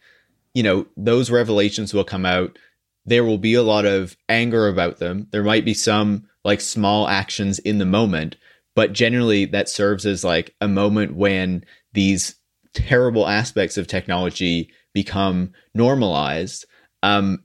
[0.54, 2.58] you know those revelations will come out.
[3.04, 5.26] There will be a lot of anger about them.
[5.30, 8.36] There might be some like small actions in the moment,
[8.74, 12.36] but generally that serves as like a moment when these
[12.72, 16.66] terrible aspects of technology become normalized
[17.02, 17.42] um,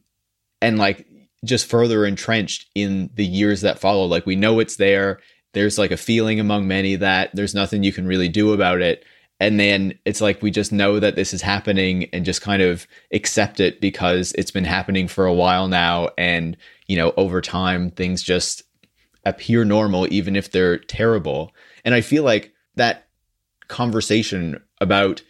[0.62, 1.08] and like
[1.46, 4.06] just further entrenched in the years that follow.
[4.06, 5.20] Like we know it's there.
[5.54, 9.06] There's like a feeling among many that there's nothing you can really do about it.
[9.40, 12.88] And then it's like we just know that this is happening and just kind of
[13.14, 16.10] accept it because it's been happening for a while now.
[16.18, 18.64] And, you know, over time, things just
[19.26, 21.54] appear normal, even if they're terrible.
[21.86, 23.08] And I feel like that
[23.68, 25.22] conversation about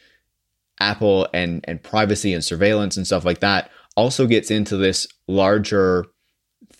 [0.80, 6.05] Apple and and privacy and surveillance and stuff like that also gets into this larger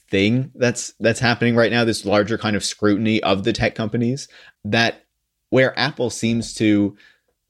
[0.10, 4.28] thing that's that's happening right now this larger kind of scrutiny of the tech companies
[4.64, 5.04] that
[5.50, 6.96] where Apple seems to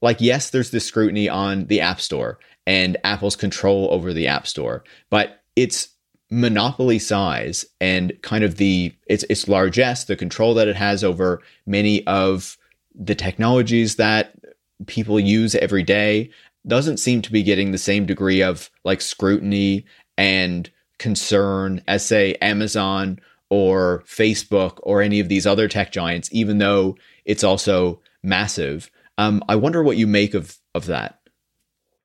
[0.00, 4.46] like yes, there's this scrutiny on the App Store and Apple's control over the App
[4.46, 5.88] Store, but it's
[6.30, 11.42] monopoly size and kind of the its its largesse, the control that it has over
[11.66, 12.56] many of
[12.94, 14.32] the technologies that
[14.86, 16.30] people use every day
[16.66, 19.84] doesn't seem to be getting the same degree of like scrutiny
[20.16, 23.18] and concern as say Amazon
[23.50, 28.90] or Facebook or any of these other tech giants, even though it's also massive.
[29.16, 31.20] Um, I wonder what you make of of that.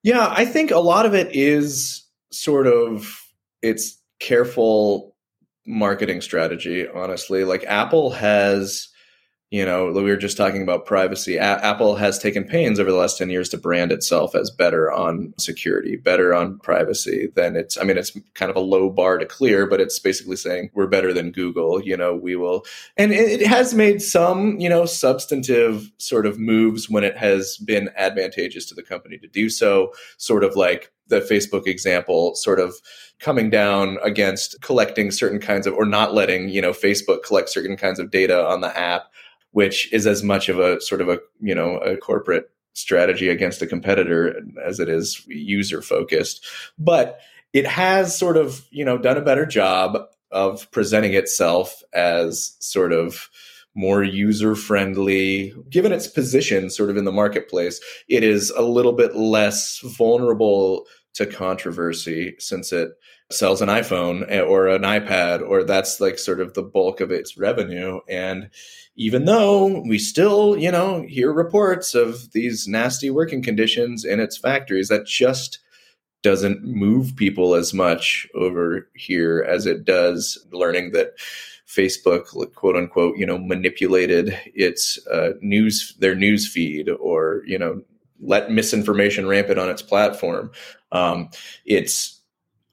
[0.03, 3.21] Yeah, I think a lot of it is sort of
[3.61, 5.15] it's careful
[5.65, 6.87] marketing strategy.
[6.87, 8.89] Honestly, like Apple has
[9.53, 11.37] you know we were just talking about privacy.
[11.37, 14.91] A- apple has taken pains over the last 10 years to brand itself as better
[14.91, 19.19] on security better on privacy than it's i mean it's kind of a low bar
[19.19, 22.65] to clear but it's basically saying we're better than google you know we will
[22.97, 27.91] and it has made some you know substantive sort of moves when it has been
[27.95, 32.73] advantageous to the company to do so sort of like the facebook example sort of
[33.19, 37.77] coming down against collecting certain kinds of or not letting you know facebook collect certain
[37.77, 39.12] kinds of data on the app
[39.53, 43.61] which is as much of a sort of a you know a corporate strategy against
[43.61, 46.45] a competitor as it is user focused
[46.77, 47.19] but
[47.53, 49.97] it has sort of you know done a better job
[50.31, 53.29] of presenting itself as sort of
[53.75, 58.93] more user friendly given its position sort of in the marketplace it is a little
[58.93, 62.89] bit less vulnerable to controversy since it
[63.31, 67.37] sells an iphone or an ipad or that's like sort of the bulk of its
[67.37, 67.99] revenue.
[68.09, 68.49] And
[68.95, 74.37] even though we still, you know, hear reports of these nasty working conditions in its
[74.37, 75.59] factories, that just
[76.21, 81.13] doesn't move people as much over here as it does learning that
[81.67, 87.81] Facebook, quote unquote, you know, manipulated its uh, news, their news feed, or you know,
[88.23, 90.51] let misinformation rampant on its platform.
[90.91, 91.29] Um,
[91.65, 92.19] it's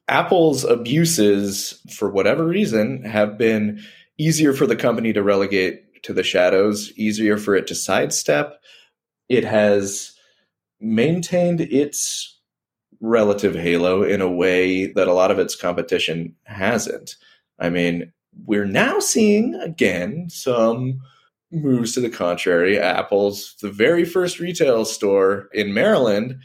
[0.08, 3.80] Apple's abuses, for whatever reason, have been
[4.18, 8.60] easier for the company to relegate to the shadows, easier for it to sidestep.
[9.28, 10.12] It has
[10.80, 12.38] maintained its
[13.00, 17.16] relative halo in a way that a lot of its competition hasn't.
[17.58, 18.12] I mean,
[18.44, 21.00] we're now seeing again some
[21.50, 22.78] moves to the contrary.
[22.78, 26.38] Apple's the very first retail store in Maryland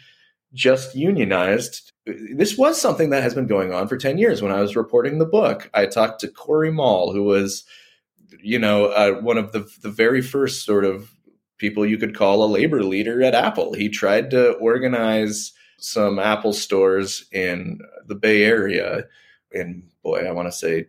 [0.54, 1.92] just unionized.
[2.06, 4.42] This was something that has been going on for 10 years.
[4.42, 7.66] When I was reporting the book, I talked to Cory Moll, who was
[8.46, 11.12] you know, uh, one of the the very first sort of
[11.58, 13.74] people you could call a labor leader at Apple.
[13.74, 19.06] He tried to organize some Apple stores in the Bay Area
[19.52, 20.88] in boy, I want to say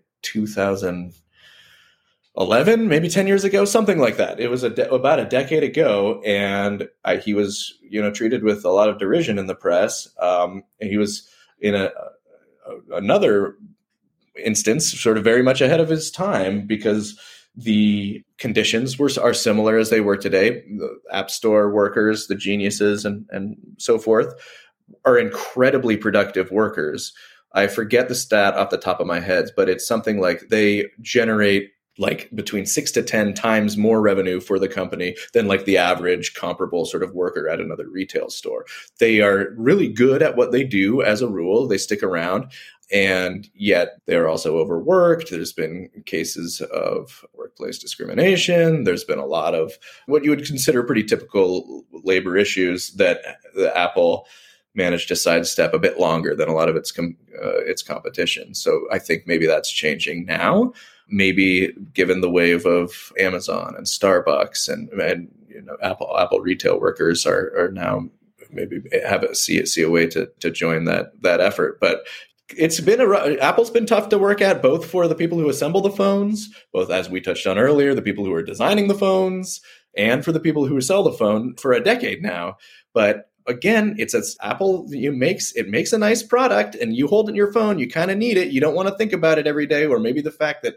[2.37, 4.39] 2011, maybe 10 years ago, something like that.
[4.39, 8.45] It was a de- about a decade ago, and I, he was you know treated
[8.45, 10.07] with a lot of derision in the press.
[10.21, 11.27] Um, he was
[11.61, 11.91] in a,
[12.67, 13.57] a another
[14.45, 17.19] instance, sort of very much ahead of his time because
[17.57, 20.63] the conditions were are similar as they were today.
[20.77, 24.35] The app store workers, the geniuses, and and so forth,
[25.07, 27.15] are incredibly productive workers.
[27.55, 30.91] I forget the stat off the top of my head, but it's something like they
[31.01, 35.79] generate like between six to 10 times more revenue for the company than like the
[35.79, 38.67] average comparable sort of worker at another retail store.
[38.99, 41.67] They are really good at what they do as a rule.
[41.67, 42.53] They stick around
[42.93, 45.31] and yet they're also overworked.
[45.31, 48.85] There's been cases of workplace discrimination.
[48.85, 49.73] There's been a lot of
[50.07, 53.21] what you would consider pretty typical labor issues that
[53.55, 54.27] the Apple
[54.75, 58.55] managed to sidestep a bit longer than a lot of its com- uh, its competition.
[58.55, 60.73] So I think maybe that's changing now.
[61.09, 66.81] Maybe given the wave of Amazon and Starbucks and, and you know Apple Apple retail
[66.81, 68.09] workers are are now
[68.51, 71.79] maybe have a see see a way to to join that that effort.
[71.81, 72.07] But
[72.57, 75.81] it's been a Apple's been tough to work at, both for the people who assemble
[75.81, 79.61] the phones, both as we touched on earlier, the people who are designing the phones,
[79.97, 82.57] and for the people who sell the phone for a decade now.
[82.93, 87.29] But again, it's as Apple you makes it makes a nice product, and you hold
[87.29, 88.53] it in your phone, you kind of need it.
[88.53, 90.77] You don't want to think about it every day, or maybe the fact that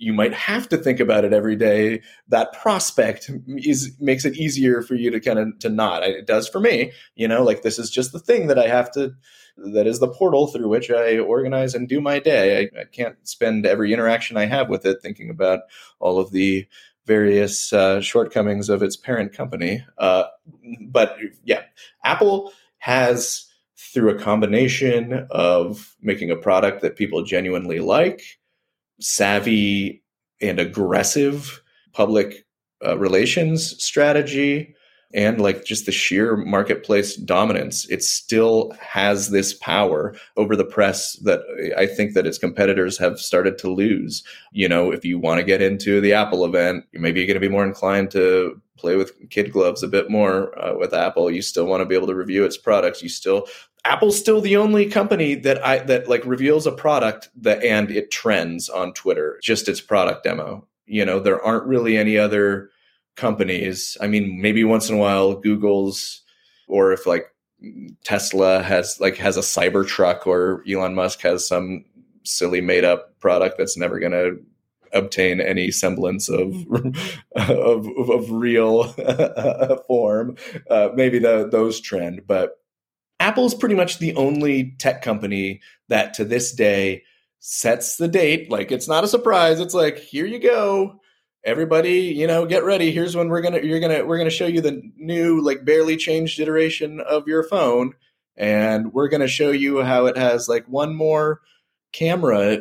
[0.00, 4.80] you might have to think about it every day that prospect is makes it easier
[4.80, 7.80] for you to kind of to not it does for me you know like this
[7.80, 9.12] is just the thing that i have to
[9.64, 12.70] that is the portal through which I organize and do my day.
[12.76, 15.60] I, I can't spend every interaction I have with it thinking about
[16.00, 16.66] all of the
[17.08, 19.84] various uh, shortcomings of its parent company.
[19.96, 20.24] Uh,
[20.82, 21.62] but yeah,
[22.04, 23.46] Apple has,
[23.76, 28.20] through a combination of making a product that people genuinely like,
[29.00, 30.02] savvy
[30.40, 32.46] and aggressive public
[32.86, 34.74] uh, relations strategy,
[35.14, 41.14] and like just the sheer marketplace dominance it still has this power over the press
[41.20, 41.40] that
[41.76, 44.22] i think that its competitors have started to lose.
[44.52, 47.40] You know if you want to get into the apple event maybe you're going to
[47.40, 51.30] be more inclined to play with kid gloves a bit more uh, with apple.
[51.30, 53.02] You still want to be able to review its products.
[53.02, 53.46] You still
[53.84, 58.10] apple's still the only company that i that like reveals a product that and it
[58.10, 60.66] trends on twitter just its product demo.
[60.86, 62.70] You know there aren't really any other
[63.18, 63.96] companies.
[64.00, 66.22] I mean, maybe once in a while, Google's,
[66.68, 67.26] or if like
[68.04, 71.84] Tesla has like has a Cybertruck, or Elon Musk has some
[72.24, 74.38] silly made up product that's never going to
[74.92, 76.54] obtain any semblance of
[77.36, 78.84] of, of, real
[79.86, 80.36] form.
[80.70, 82.58] Uh, maybe the, those trend, but
[83.20, 87.02] Apple's pretty much the only tech company that to this day
[87.40, 88.50] sets the date.
[88.50, 89.60] Like it's not a surprise.
[89.60, 91.00] It's like here you go
[91.44, 92.90] everybody you know get ready.
[92.90, 96.40] Here's when we're gonna you're gonna we're gonna show you the new like barely changed
[96.40, 97.94] iteration of your phone
[98.36, 101.40] and we're gonna show you how it has like one more
[101.92, 102.58] camera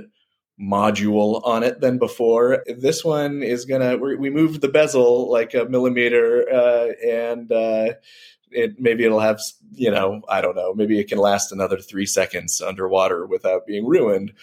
[0.59, 2.63] module on it than before.
[2.67, 7.93] This one is gonna we moved the bezel like a millimeter uh, and uh,
[8.51, 9.41] it maybe it'll have
[9.73, 13.85] you know i don't know maybe it can last another three seconds underwater without being
[13.85, 14.33] ruined.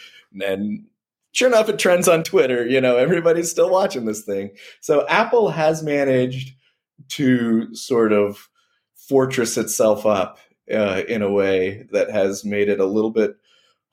[0.40, 0.86] And
[1.34, 2.66] sure enough, it trends on Twitter.
[2.66, 4.52] You know, everybody's still watching this thing.
[4.80, 6.56] So Apple has managed
[7.10, 8.48] to sort of
[8.96, 10.38] fortress itself up
[10.72, 13.36] uh, in a way that has made it a little bit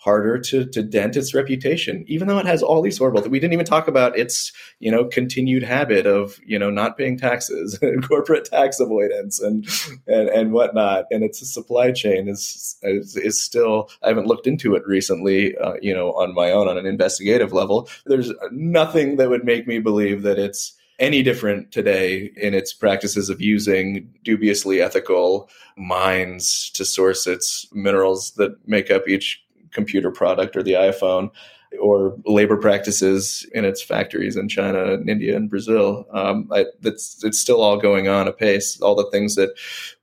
[0.01, 3.21] harder to to dent its reputation, even though it has all these horrible.
[3.21, 3.31] Things.
[3.31, 7.17] We didn't even talk about its you know continued habit of you know not paying
[7.17, 9.67] taxes and corporate tax avoidance and
[10.07, 11.05] and and whatnot.
[11.11, 13.89] And its supply chain is is, is still.
[14.01, 17.53] I haven't looked into it recently, uh, you know, on my own on an investigative
[17.53, 17.87] level.
[18.05, 23.29] There's nothing that would make me believe that it's any different today in its practices
[23.29, 30.55] of using dubiously ethical mines to source its minerals that make up each computer product
[30.55, 31.31] or the iPhone
[31.79, 36.05] or labor practices in its factories in China and India and Brazil.
[36.11, 38.79] Um, I, that's it's still all going on apace.
[38.81, 39.51] All the things that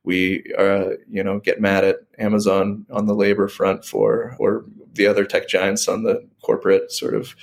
[0.03, 5.07] we uh, you know get mad at Amazon on the labor front for, or the
[5.07, 7.35] other tech giants on the corporate sort of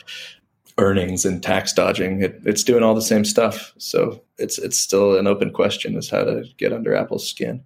[0.78, 2.22] earnings and tax dodging.
[2.22, 3.72] It, it's doing all the same stuff.
[3.78, 7.62] So it's it's still an open question as how to get under Apple's skin.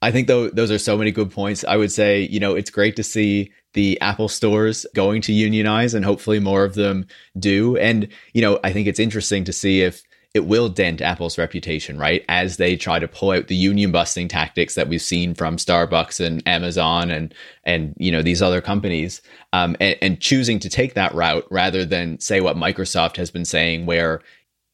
[0.00, 1.64] I think though those are so many good points.
[1.64, 5.94] I would say, you know, it's great to see the Apple stores going to unionize
[5.94, 7.06] and hopefully more of them
[7.38, 7.76] do.
[7.76, 10.02] And, you know, I think it's interesting to see if
[10.34, 12.24] it will dent Apple's reputation, right?
[12.28, 16.24] As they try to pull out the union busting tactics that we've seen from Starbucks
[16.24, 17.34] and Amazon and
[17.64, 19.22] and you know these other companies,
[19.52, 23.46] um, and, and choosing to take that route rather than say what Microsoft has been
[23.46, 24.20] saying, where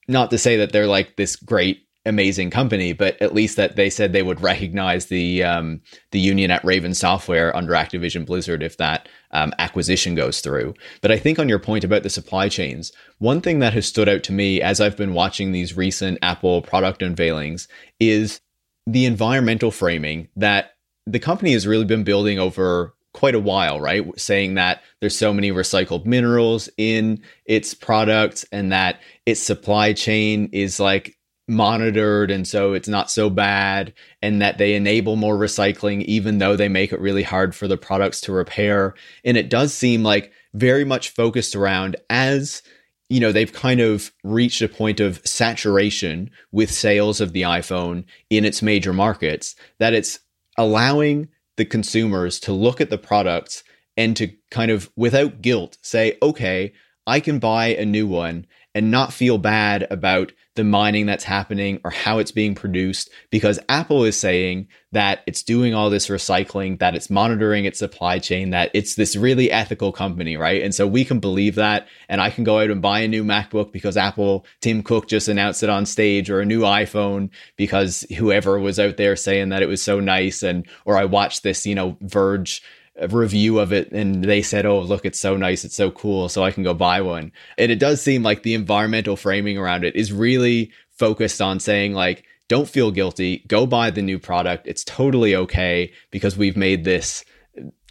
[0.08, 3.88] not to say that they're like this great amazing company, but at least that they
[3.88, 5.80] said they would recognize the um,
[6.10, 10.74] the union at Raven Software under Activision Blizzard if that um, acquisition goes through.
[11.00, 14.08] But I think on your point about the supply chains, one thing that has stood
[14.08, 18.40] out to me as I've been watching these recent Apple product unveilings is
[18.86, 20.74] the environmental framing that
[21.06, 24.06] the company has really been building over quite a while, right?
[24.18, 30.50] Saying that there's so many recycled minerals in its products and that its supply chain
[30.52, 31.16] is like
[31.46, 33.92] monitored and so it's not so bad
[34.22, 37.76] and that they enable more recycling even though they make it really hard for the
[37.76, 38.94] products to repair.
[39.24, 42.62] And it does seem like very much focused around as
[43.10, 48.04] you know they've kind of reached a point of saturation with sales of the iPhone
[48.30, 50.20] in its major markets that it's
[50.56, 53.62] allowing the consumers to look at the products
[53.96, 56.72] and to kind of without guilt say okay
[57.06, 61.80] I can buy a new one and not feel bad about the mining that's happening
[61.84, 66.78] or how it's being produced because Apple is saying that it's doing all this recycling,
[66.78, 70.62] that it's monitoring its supply chain, that it's this really ethical company, right?
[70.62, 71.88] And so we can believe that.
[72.08, 75.26] And I can go out and buy a new MacBook because Apple, Tim Cook just
[75.26, 79.62] announced it on stage or a new iPhone because whoever was out there saying that
[79.62, 80.44] it was so nice.
[80.44, 82.62] And, or I watched this, you know, Verge
[83.10, 86.44] review of it and they said, "Oh, look, it's so nice, it's so cool, so
[86.44, 89.96] I can go buy one." And it does seem like the environmental framing around it
[89.96, 94.66] is really focused on saying like, "Don't feel guilty, go buy the new product.
[94.66, 97.24] It's totally okay because we've made this,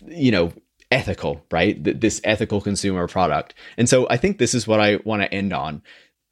[0.08, 0.54] you know,
[0.92, 1.78] ethical, right?
[1.84, 5.54] This ethical consumer product." And so I think this is what I want to end
[5.54, 5.82] on.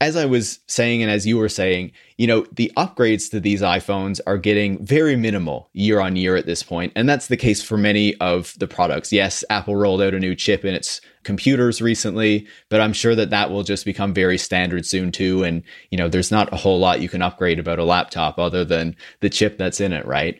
[0.02, 3.62] As I was saying, and as you were saying, you know, the upgrades to these
[3.62, 7.62] iPhones are getting very minimal year on year at this point, And that's the case
[7.62, 9.12] for many of the products.
[9.12, 13.30] Yes, Apple rolled out a new chip in its computers recently, but I'm sure that
[13.30, 15.44] that will just become very standard soon too.
[15.44, 18.64] And, you know, there's not a whole lot you can upgrade about a laptop other
[18.64, 20.36] than the chip that's in it, right?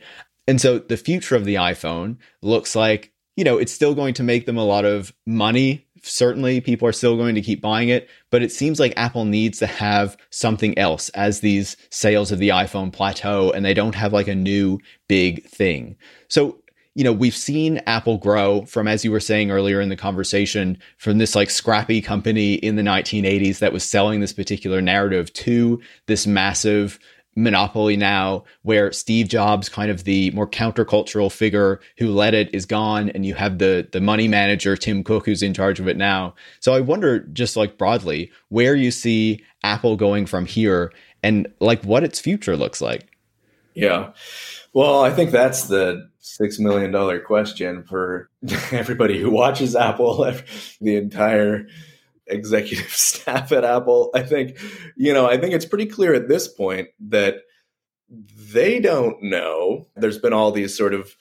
[0.49, 4.25] And so the future of the iPhone looks like, you know, it's still going to
[4.25, 8.09] make them a lot of money certainly people are still going to keep buying it,
[8.31, 12.51] but it seems like Apple needs to have something else as these sales of the
[12.51, 14.79] iPhone plateau and they don't have like a new
[15.09, 15.97] big thing.
[16.29, 16.59] So,
[16.95, 20.77] you know, we've seen Apple grow from, as you were saying earlier in the conversation,
[20.99, 25.81] from this like scrappy company in the 1980s that was selling this particular narrative to
[26.07, 26.99] this massive
[27.35, 32.67] monopoly now where Steve Jobs kind of the more countercultural figure who led it is
[32.67, 35.97] gone and you have the the money manager Tim Cook who's in charge of it
[35.97, 36.35] now.
[36.61, 41.83] So I wonder just like broadly where you see Apple going from here and like
[41.85, 43.09] what its future looks like.
[43.75, 44.13] Yeah.
[44.75, 48.31] Well, I think that's the 6 million dollar question for
[48.73, 50.25] everybody who watches Apple
[50.81, 51.67] the entire
[52.33, 54.11] executive staff at Apple.
[54.15, 54.59] I think,
[54.97, 57.37] you know, I think it's pretty clear at this point that
[58.53, 59.87] they don't know.
[59.97, 61.15] There's been all these sort of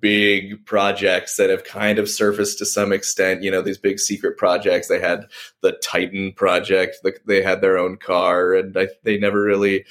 [0.00, 3.42] big projects that have kind of surfaced to some extent.
[3.42, 4.88] You know, these big secret projects.
[4.88, 5.26] They had
[5.60, 6.96] the Titan project.
[7.26, 9.84] They had their own car, and I, they never really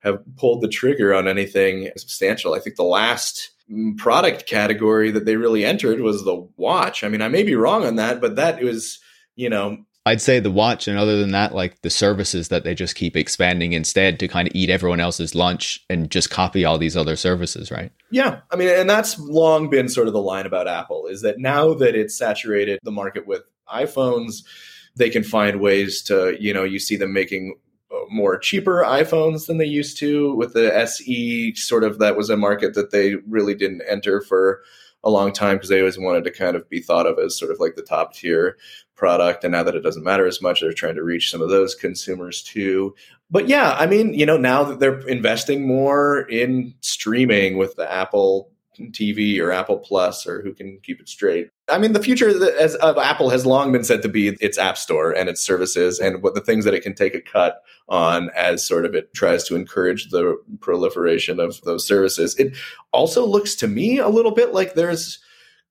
[0.00, 2.54] have pulled the trigger on anything substantial.
[2.54, 7.02] I think the last mm, product category that they really entered was the watch.
[7.02, 9.00] I mean, I may be wrong on that, but that was,
[9.34, 12.74] you know, I'd say the watch, and other than that, like the services that they
[12.74, 16.76] just keep expanding instead to kind of eat everyone else's lunch and just copy all
[16.76, 17.90] these other services, right?
[18.10, 18.40] Yeah.
[18.50, 21.72] I mean, and that's long been sort of the line about Apple is that now
[21.74, 24.44] that it's saturated the market with iPhones,
[24.94, 27.56] they can find ways to, you know, you see them making
[27.90, 32.28] uh, more cheaper iPhones than they used to with the SE, sort of that was
[32.28, 34.60] a market that they really didn't enter for
[35.02, 37.50] a long time because they always wanted to kind of be thought of as sort
[37.50, 38.56] of like the top tier
[38.96, 39.44] product.
[39.44, 41.74] And now that it doesn't matter as much, they're trying to reach some of those
[41.74, 42.94] consumers too.
[43.30, 47.90] But yeah, I mean, you know, now that they're investing more in streaming with the
[47.90, 51.48] Apple TV or Apple Plus or who can keep it straight.
[51.68, 55.12] I mean, the future of Apple has long been said to be its App Store
[55.12, 58.66] and its services and what the things that it can take a cut on as
[58.66, 62.34] sort of it tries to encourage the proliferation of those services.
[62.36, 62.56] It
[62.92, 65.20] also looks to me a little bit like there's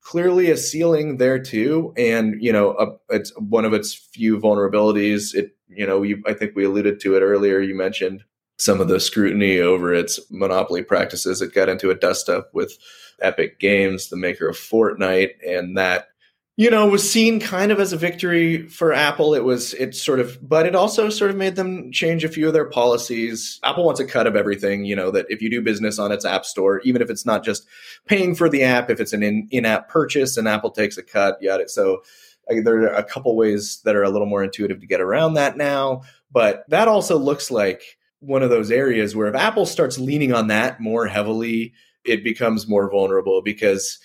[0.03, 5.33] clearly a ceiling there too, and you know, a, it's one of its few vulnerabilities.
[5.33, 7.59] It, you know, you, I think we alluded to it earlier.
[7.59, 8.23] You mentioned
[8.57, 11.41] some of the scrutiny over its monopoly practices.
[11.41, 12.77] It got into a dust up with
[13.21, 16.09] Epic Games, the maker of Fortnite, and that
[16.55, 19.33] you know was seen kind of as a victory for Apple.
[19.33, 22.47] It was it sort of, but it also sort of made them change a few
[22.47, 23.59] of their policies.
[23.63, 24.85] Apple wants a cut of everything.
[24.85, 27.43] You know that if you do business on its app store, even if it's not
[27.43, 27.65] just
[28.05, 31.03] paying for the app, if it's an in in app purchase, and Apple takes a
[31.03, 31.37] cut.
[31.41, 32.03] Yeah, so.
[32.51, 35.35] Uh, there are a couple ways that are a little more intuitive to get around
[35.35, 39.97] that now, but that also looks like one of those areas where if Apple starts
[39.97, 41.73] leaning on that more heavily,
[42.03, 43.97] it becomes more vulnerable because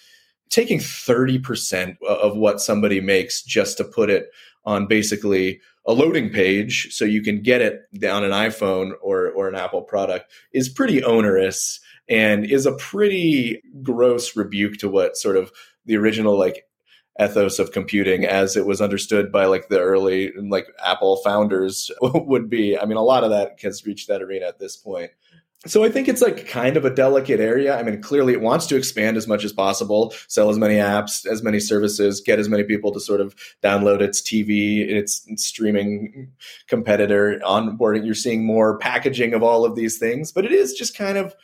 [0.50, 4.30] taking 30% of what somebody makes just to put it
[4.64, 9.48] on basically a loading page so you can get it on an iPhone or, or
[9.48, 15.36] an Apple product is pretty onerous and is a pretty gross rebuke to what sort
[15.36, 15.50] of
[15.86, 16.64] the original like
[17.20, 22.48] ethos of computing as it was understood by like the early like Apple founders would
[22.48, 22.78] be.
[22.78, 25.10] I mean, a lot of that has reached that arena at this point.
[25.66, 27.76] So I think it's like kind of a delicate area.
[27.76, 31.26] I mean, clearly it wants to expand as much as possible, sell as many apps,
[31.26, 36.30] as many services, get as many people to sort of download its TV, its streaming
[36.68, 38.06] competitor onboarding.
[38.06, 41.34] You're seeing more packaging of all of these things, but it is just kind of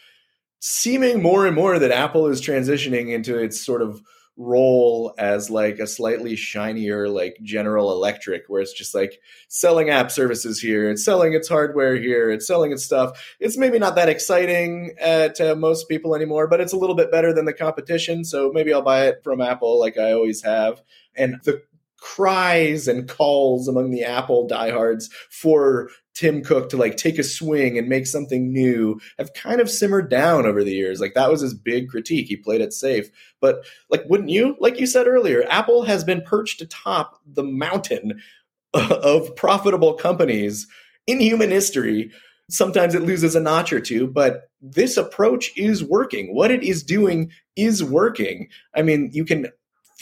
[0.60, 4.00] seeming more and more that Apple is transitioning into its sort of
[4.36, 10.10] role as like a slightly shinier like General Electric, where it's just like selling app
[10.10, 13.36] services here, it's selling its hardware here, it's selling its stuff.
[13.38, 17.12] It's maybe not that exciting uh, to most people anymore, but it's a little bit
[17.12, 18.24] better than the competition.
[18.24, 20.82] So maybe I'll buy it from Apple, like I always have.
[21.16, 21.62] And the
[21.98, 27.76] cries and calls among the Apple diehards for Tim Cook to like take a swing
[27.76, 31.00] and make something new have kind of simmered down over the years.
[31.00, 32.28] Like that was his big critique.
[32.28, 33.10] He played it safe.
[33.40, 34.56] But like wouldn't you?
[34.60, 38.20] Like you said earlier, Apple has been perched atop the mountain
[38.74, 40.66] of profitable companies
[41.06, 42.10] in human history.
[42.50, 46.34] Sometimes it loses a notch or two, but this approach is working.
[46.34, 48.48] What it is doing is working.
[48.74, 49.48] I mean, you can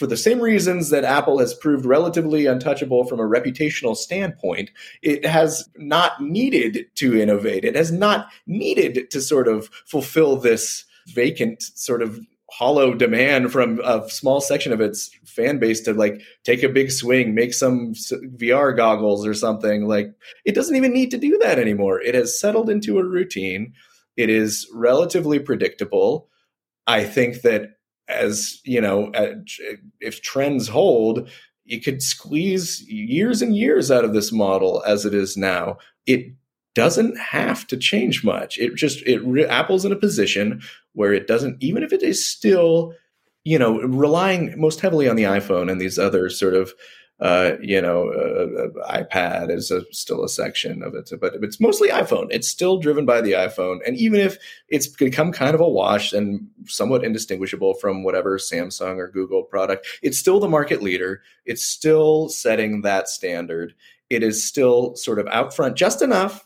[0.03, 4.69] for the same reasons that Apple has proved relatively untouchable from a reputational standpoint,
[5.01, 7.63] it has not needed to innovate.
[7.63, 12.19] It has not needed to sort of fulfill this vacant sort of
[12.51, 16.91] hollow demand from a small section of its fan base to like take a big
[16.91, 19.87] swing, make some VR goggles or something.
[19.87, 22.01] Like it doesn't even need to do that anymore.
[22.01, 23.71] It has settled into a routine.
[24.17, 26.27] It is relatively predictable.
[26.87, 27.77] I think that
[28.07, 29.11] as you know,
[29.99, 31.29] if trends hold,
[31.65, 35.77] you could squeeze years and years out of this model as it is now.
[36.05, 36.33] It
[36.75, 38.57] doesn't have to change much.
[38.57, 40.61] It just it Apple's in a position
[40.93, 42.93] where it doesn't even if it is still
[43.43, 46.73] you know relying most heavily on the iphone and these other sort of
[47.19, 51.59] uh, you know, uh, uh iPad is a, still a section of it, but it's
[51.59, 52.27] mostly iPhone.
[52.31, 54.37] It's still driven by the iPhone, and even if
[54.69, 59.87] it's become kind of a wash and somewhat indistinguishable from whatever Samsung or Google product,
[60.01, 61.21] it's still the market leader.
[61.45, 63.73] It's still setting that standard.
[64.09, 66.45] It is still sort of out front just enough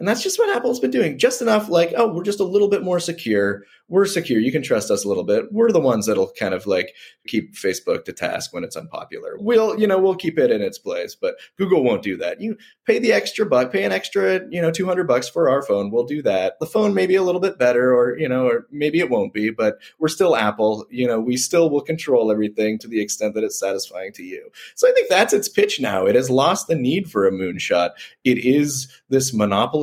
[0.00, 1.18] and that's just what Apple's been doing.
[1.18, 3.64] Just enough like, oh, we're just a little bit more secure.
[3.88, 4.40] We're secure.
[4.40, 5.52] You can trust us a little bit.
[5.52, 6.94] We're the ones that'll kind of like
[7.26, 9.36] keep Facebook to task when it's unpopular.
[9.38, 12.40] We'll, you know, we'll keep it in its place, but Google won't do that.
[12.40, 15.90] You pay the extra buck, pay an extra, you know, 200 bucks for our phone.
[15.90, 16.58] We'll do that.
[16.60, 19.34] The phone may be a little bit better or, you know, or maybe it won't
[19.34, 20.86] be, but we're still Apple.
[20.88, 24.50] You know, we still will control everything to the extent that it's satisfying to you.
[24.76, 26.06] So I think that's its pitch now.
[26.06, 27.90] It has lost the need for a moonshot.
[28.24, 29.34] It is this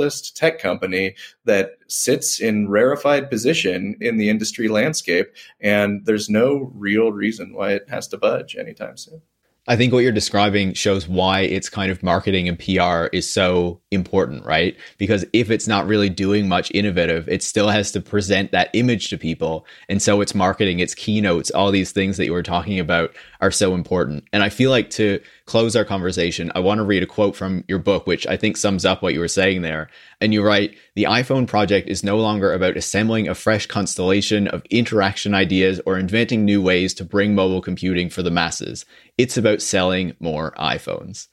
[0.07, 5.27] monopolist tech company that sits in rarefied position in the industry landscape
[5.59, 9.21] and there's no real reason why it has to budge anytime soon.
[9.69, 13.81] I think what you're describing shows why its kind of marketing and PR is so
[13.91, 14.77] important, right?
[14.97, 19.09] Because if it's not really doing much innovative, it still has to present that image
[19.09, 19.65] to people.
[19.89, 23.51] And so its marketing, its keynotes, all these things that you were talking about are
[23.51, 24.23] so important.
[24.33, 27.63] And I feel like to close our conversation, I want to read a quote from
[27.67, 29.89] your book, which I think sums up what you were saying there.
[30.19, 34.63] And you write The iPhone project is no longer about assembling a fresh constellation of
[34.69, 38.85] interaction ideas or inventing new ways to bring mobile computing for the masses.
[39.17, 41.27] It's about selling more iPhones.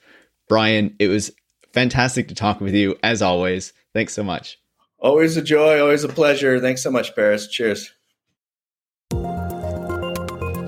[0.48, 1.30] Brian, it was
[1.72, 3.72] fantastic to talk with you as always.
[3.92, 4.58] Thanks so much.
[4.98, 6.60] Always a joy, always a pleasure.
[6.60, 7.46] Thanks so much, Paris.
[7.48, 7.92] Cheers.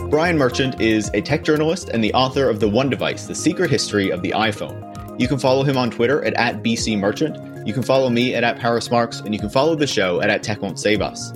[0.08, 3.70] Brian Merchant is a tech journalist and the author of The One Device The Secret
[3.70, 5.20] History of the iPhone.
[5.20, 7.66] You can follow him on Twitter at, at BCMerchant.
[7.66, 10.44] You can follow me at, at ParisMarx, and you can follow the show at, at
[10.44, 11.32] Tech Won't Save Us.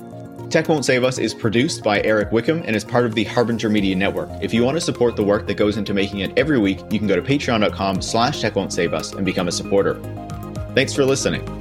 [0.49, 3.69] Tech Won't Save Us is produced by Eric Wickham and is part of the Harbinger
[3.69, 4.29] Media Network.
[4.41, 6.97] If you want to support the work that goes into making it every week, you
[6.97, 9.95] can go to patreon.com slash tech won't save us and become a supporter.
[10.75, 11.60] Thanks for listening.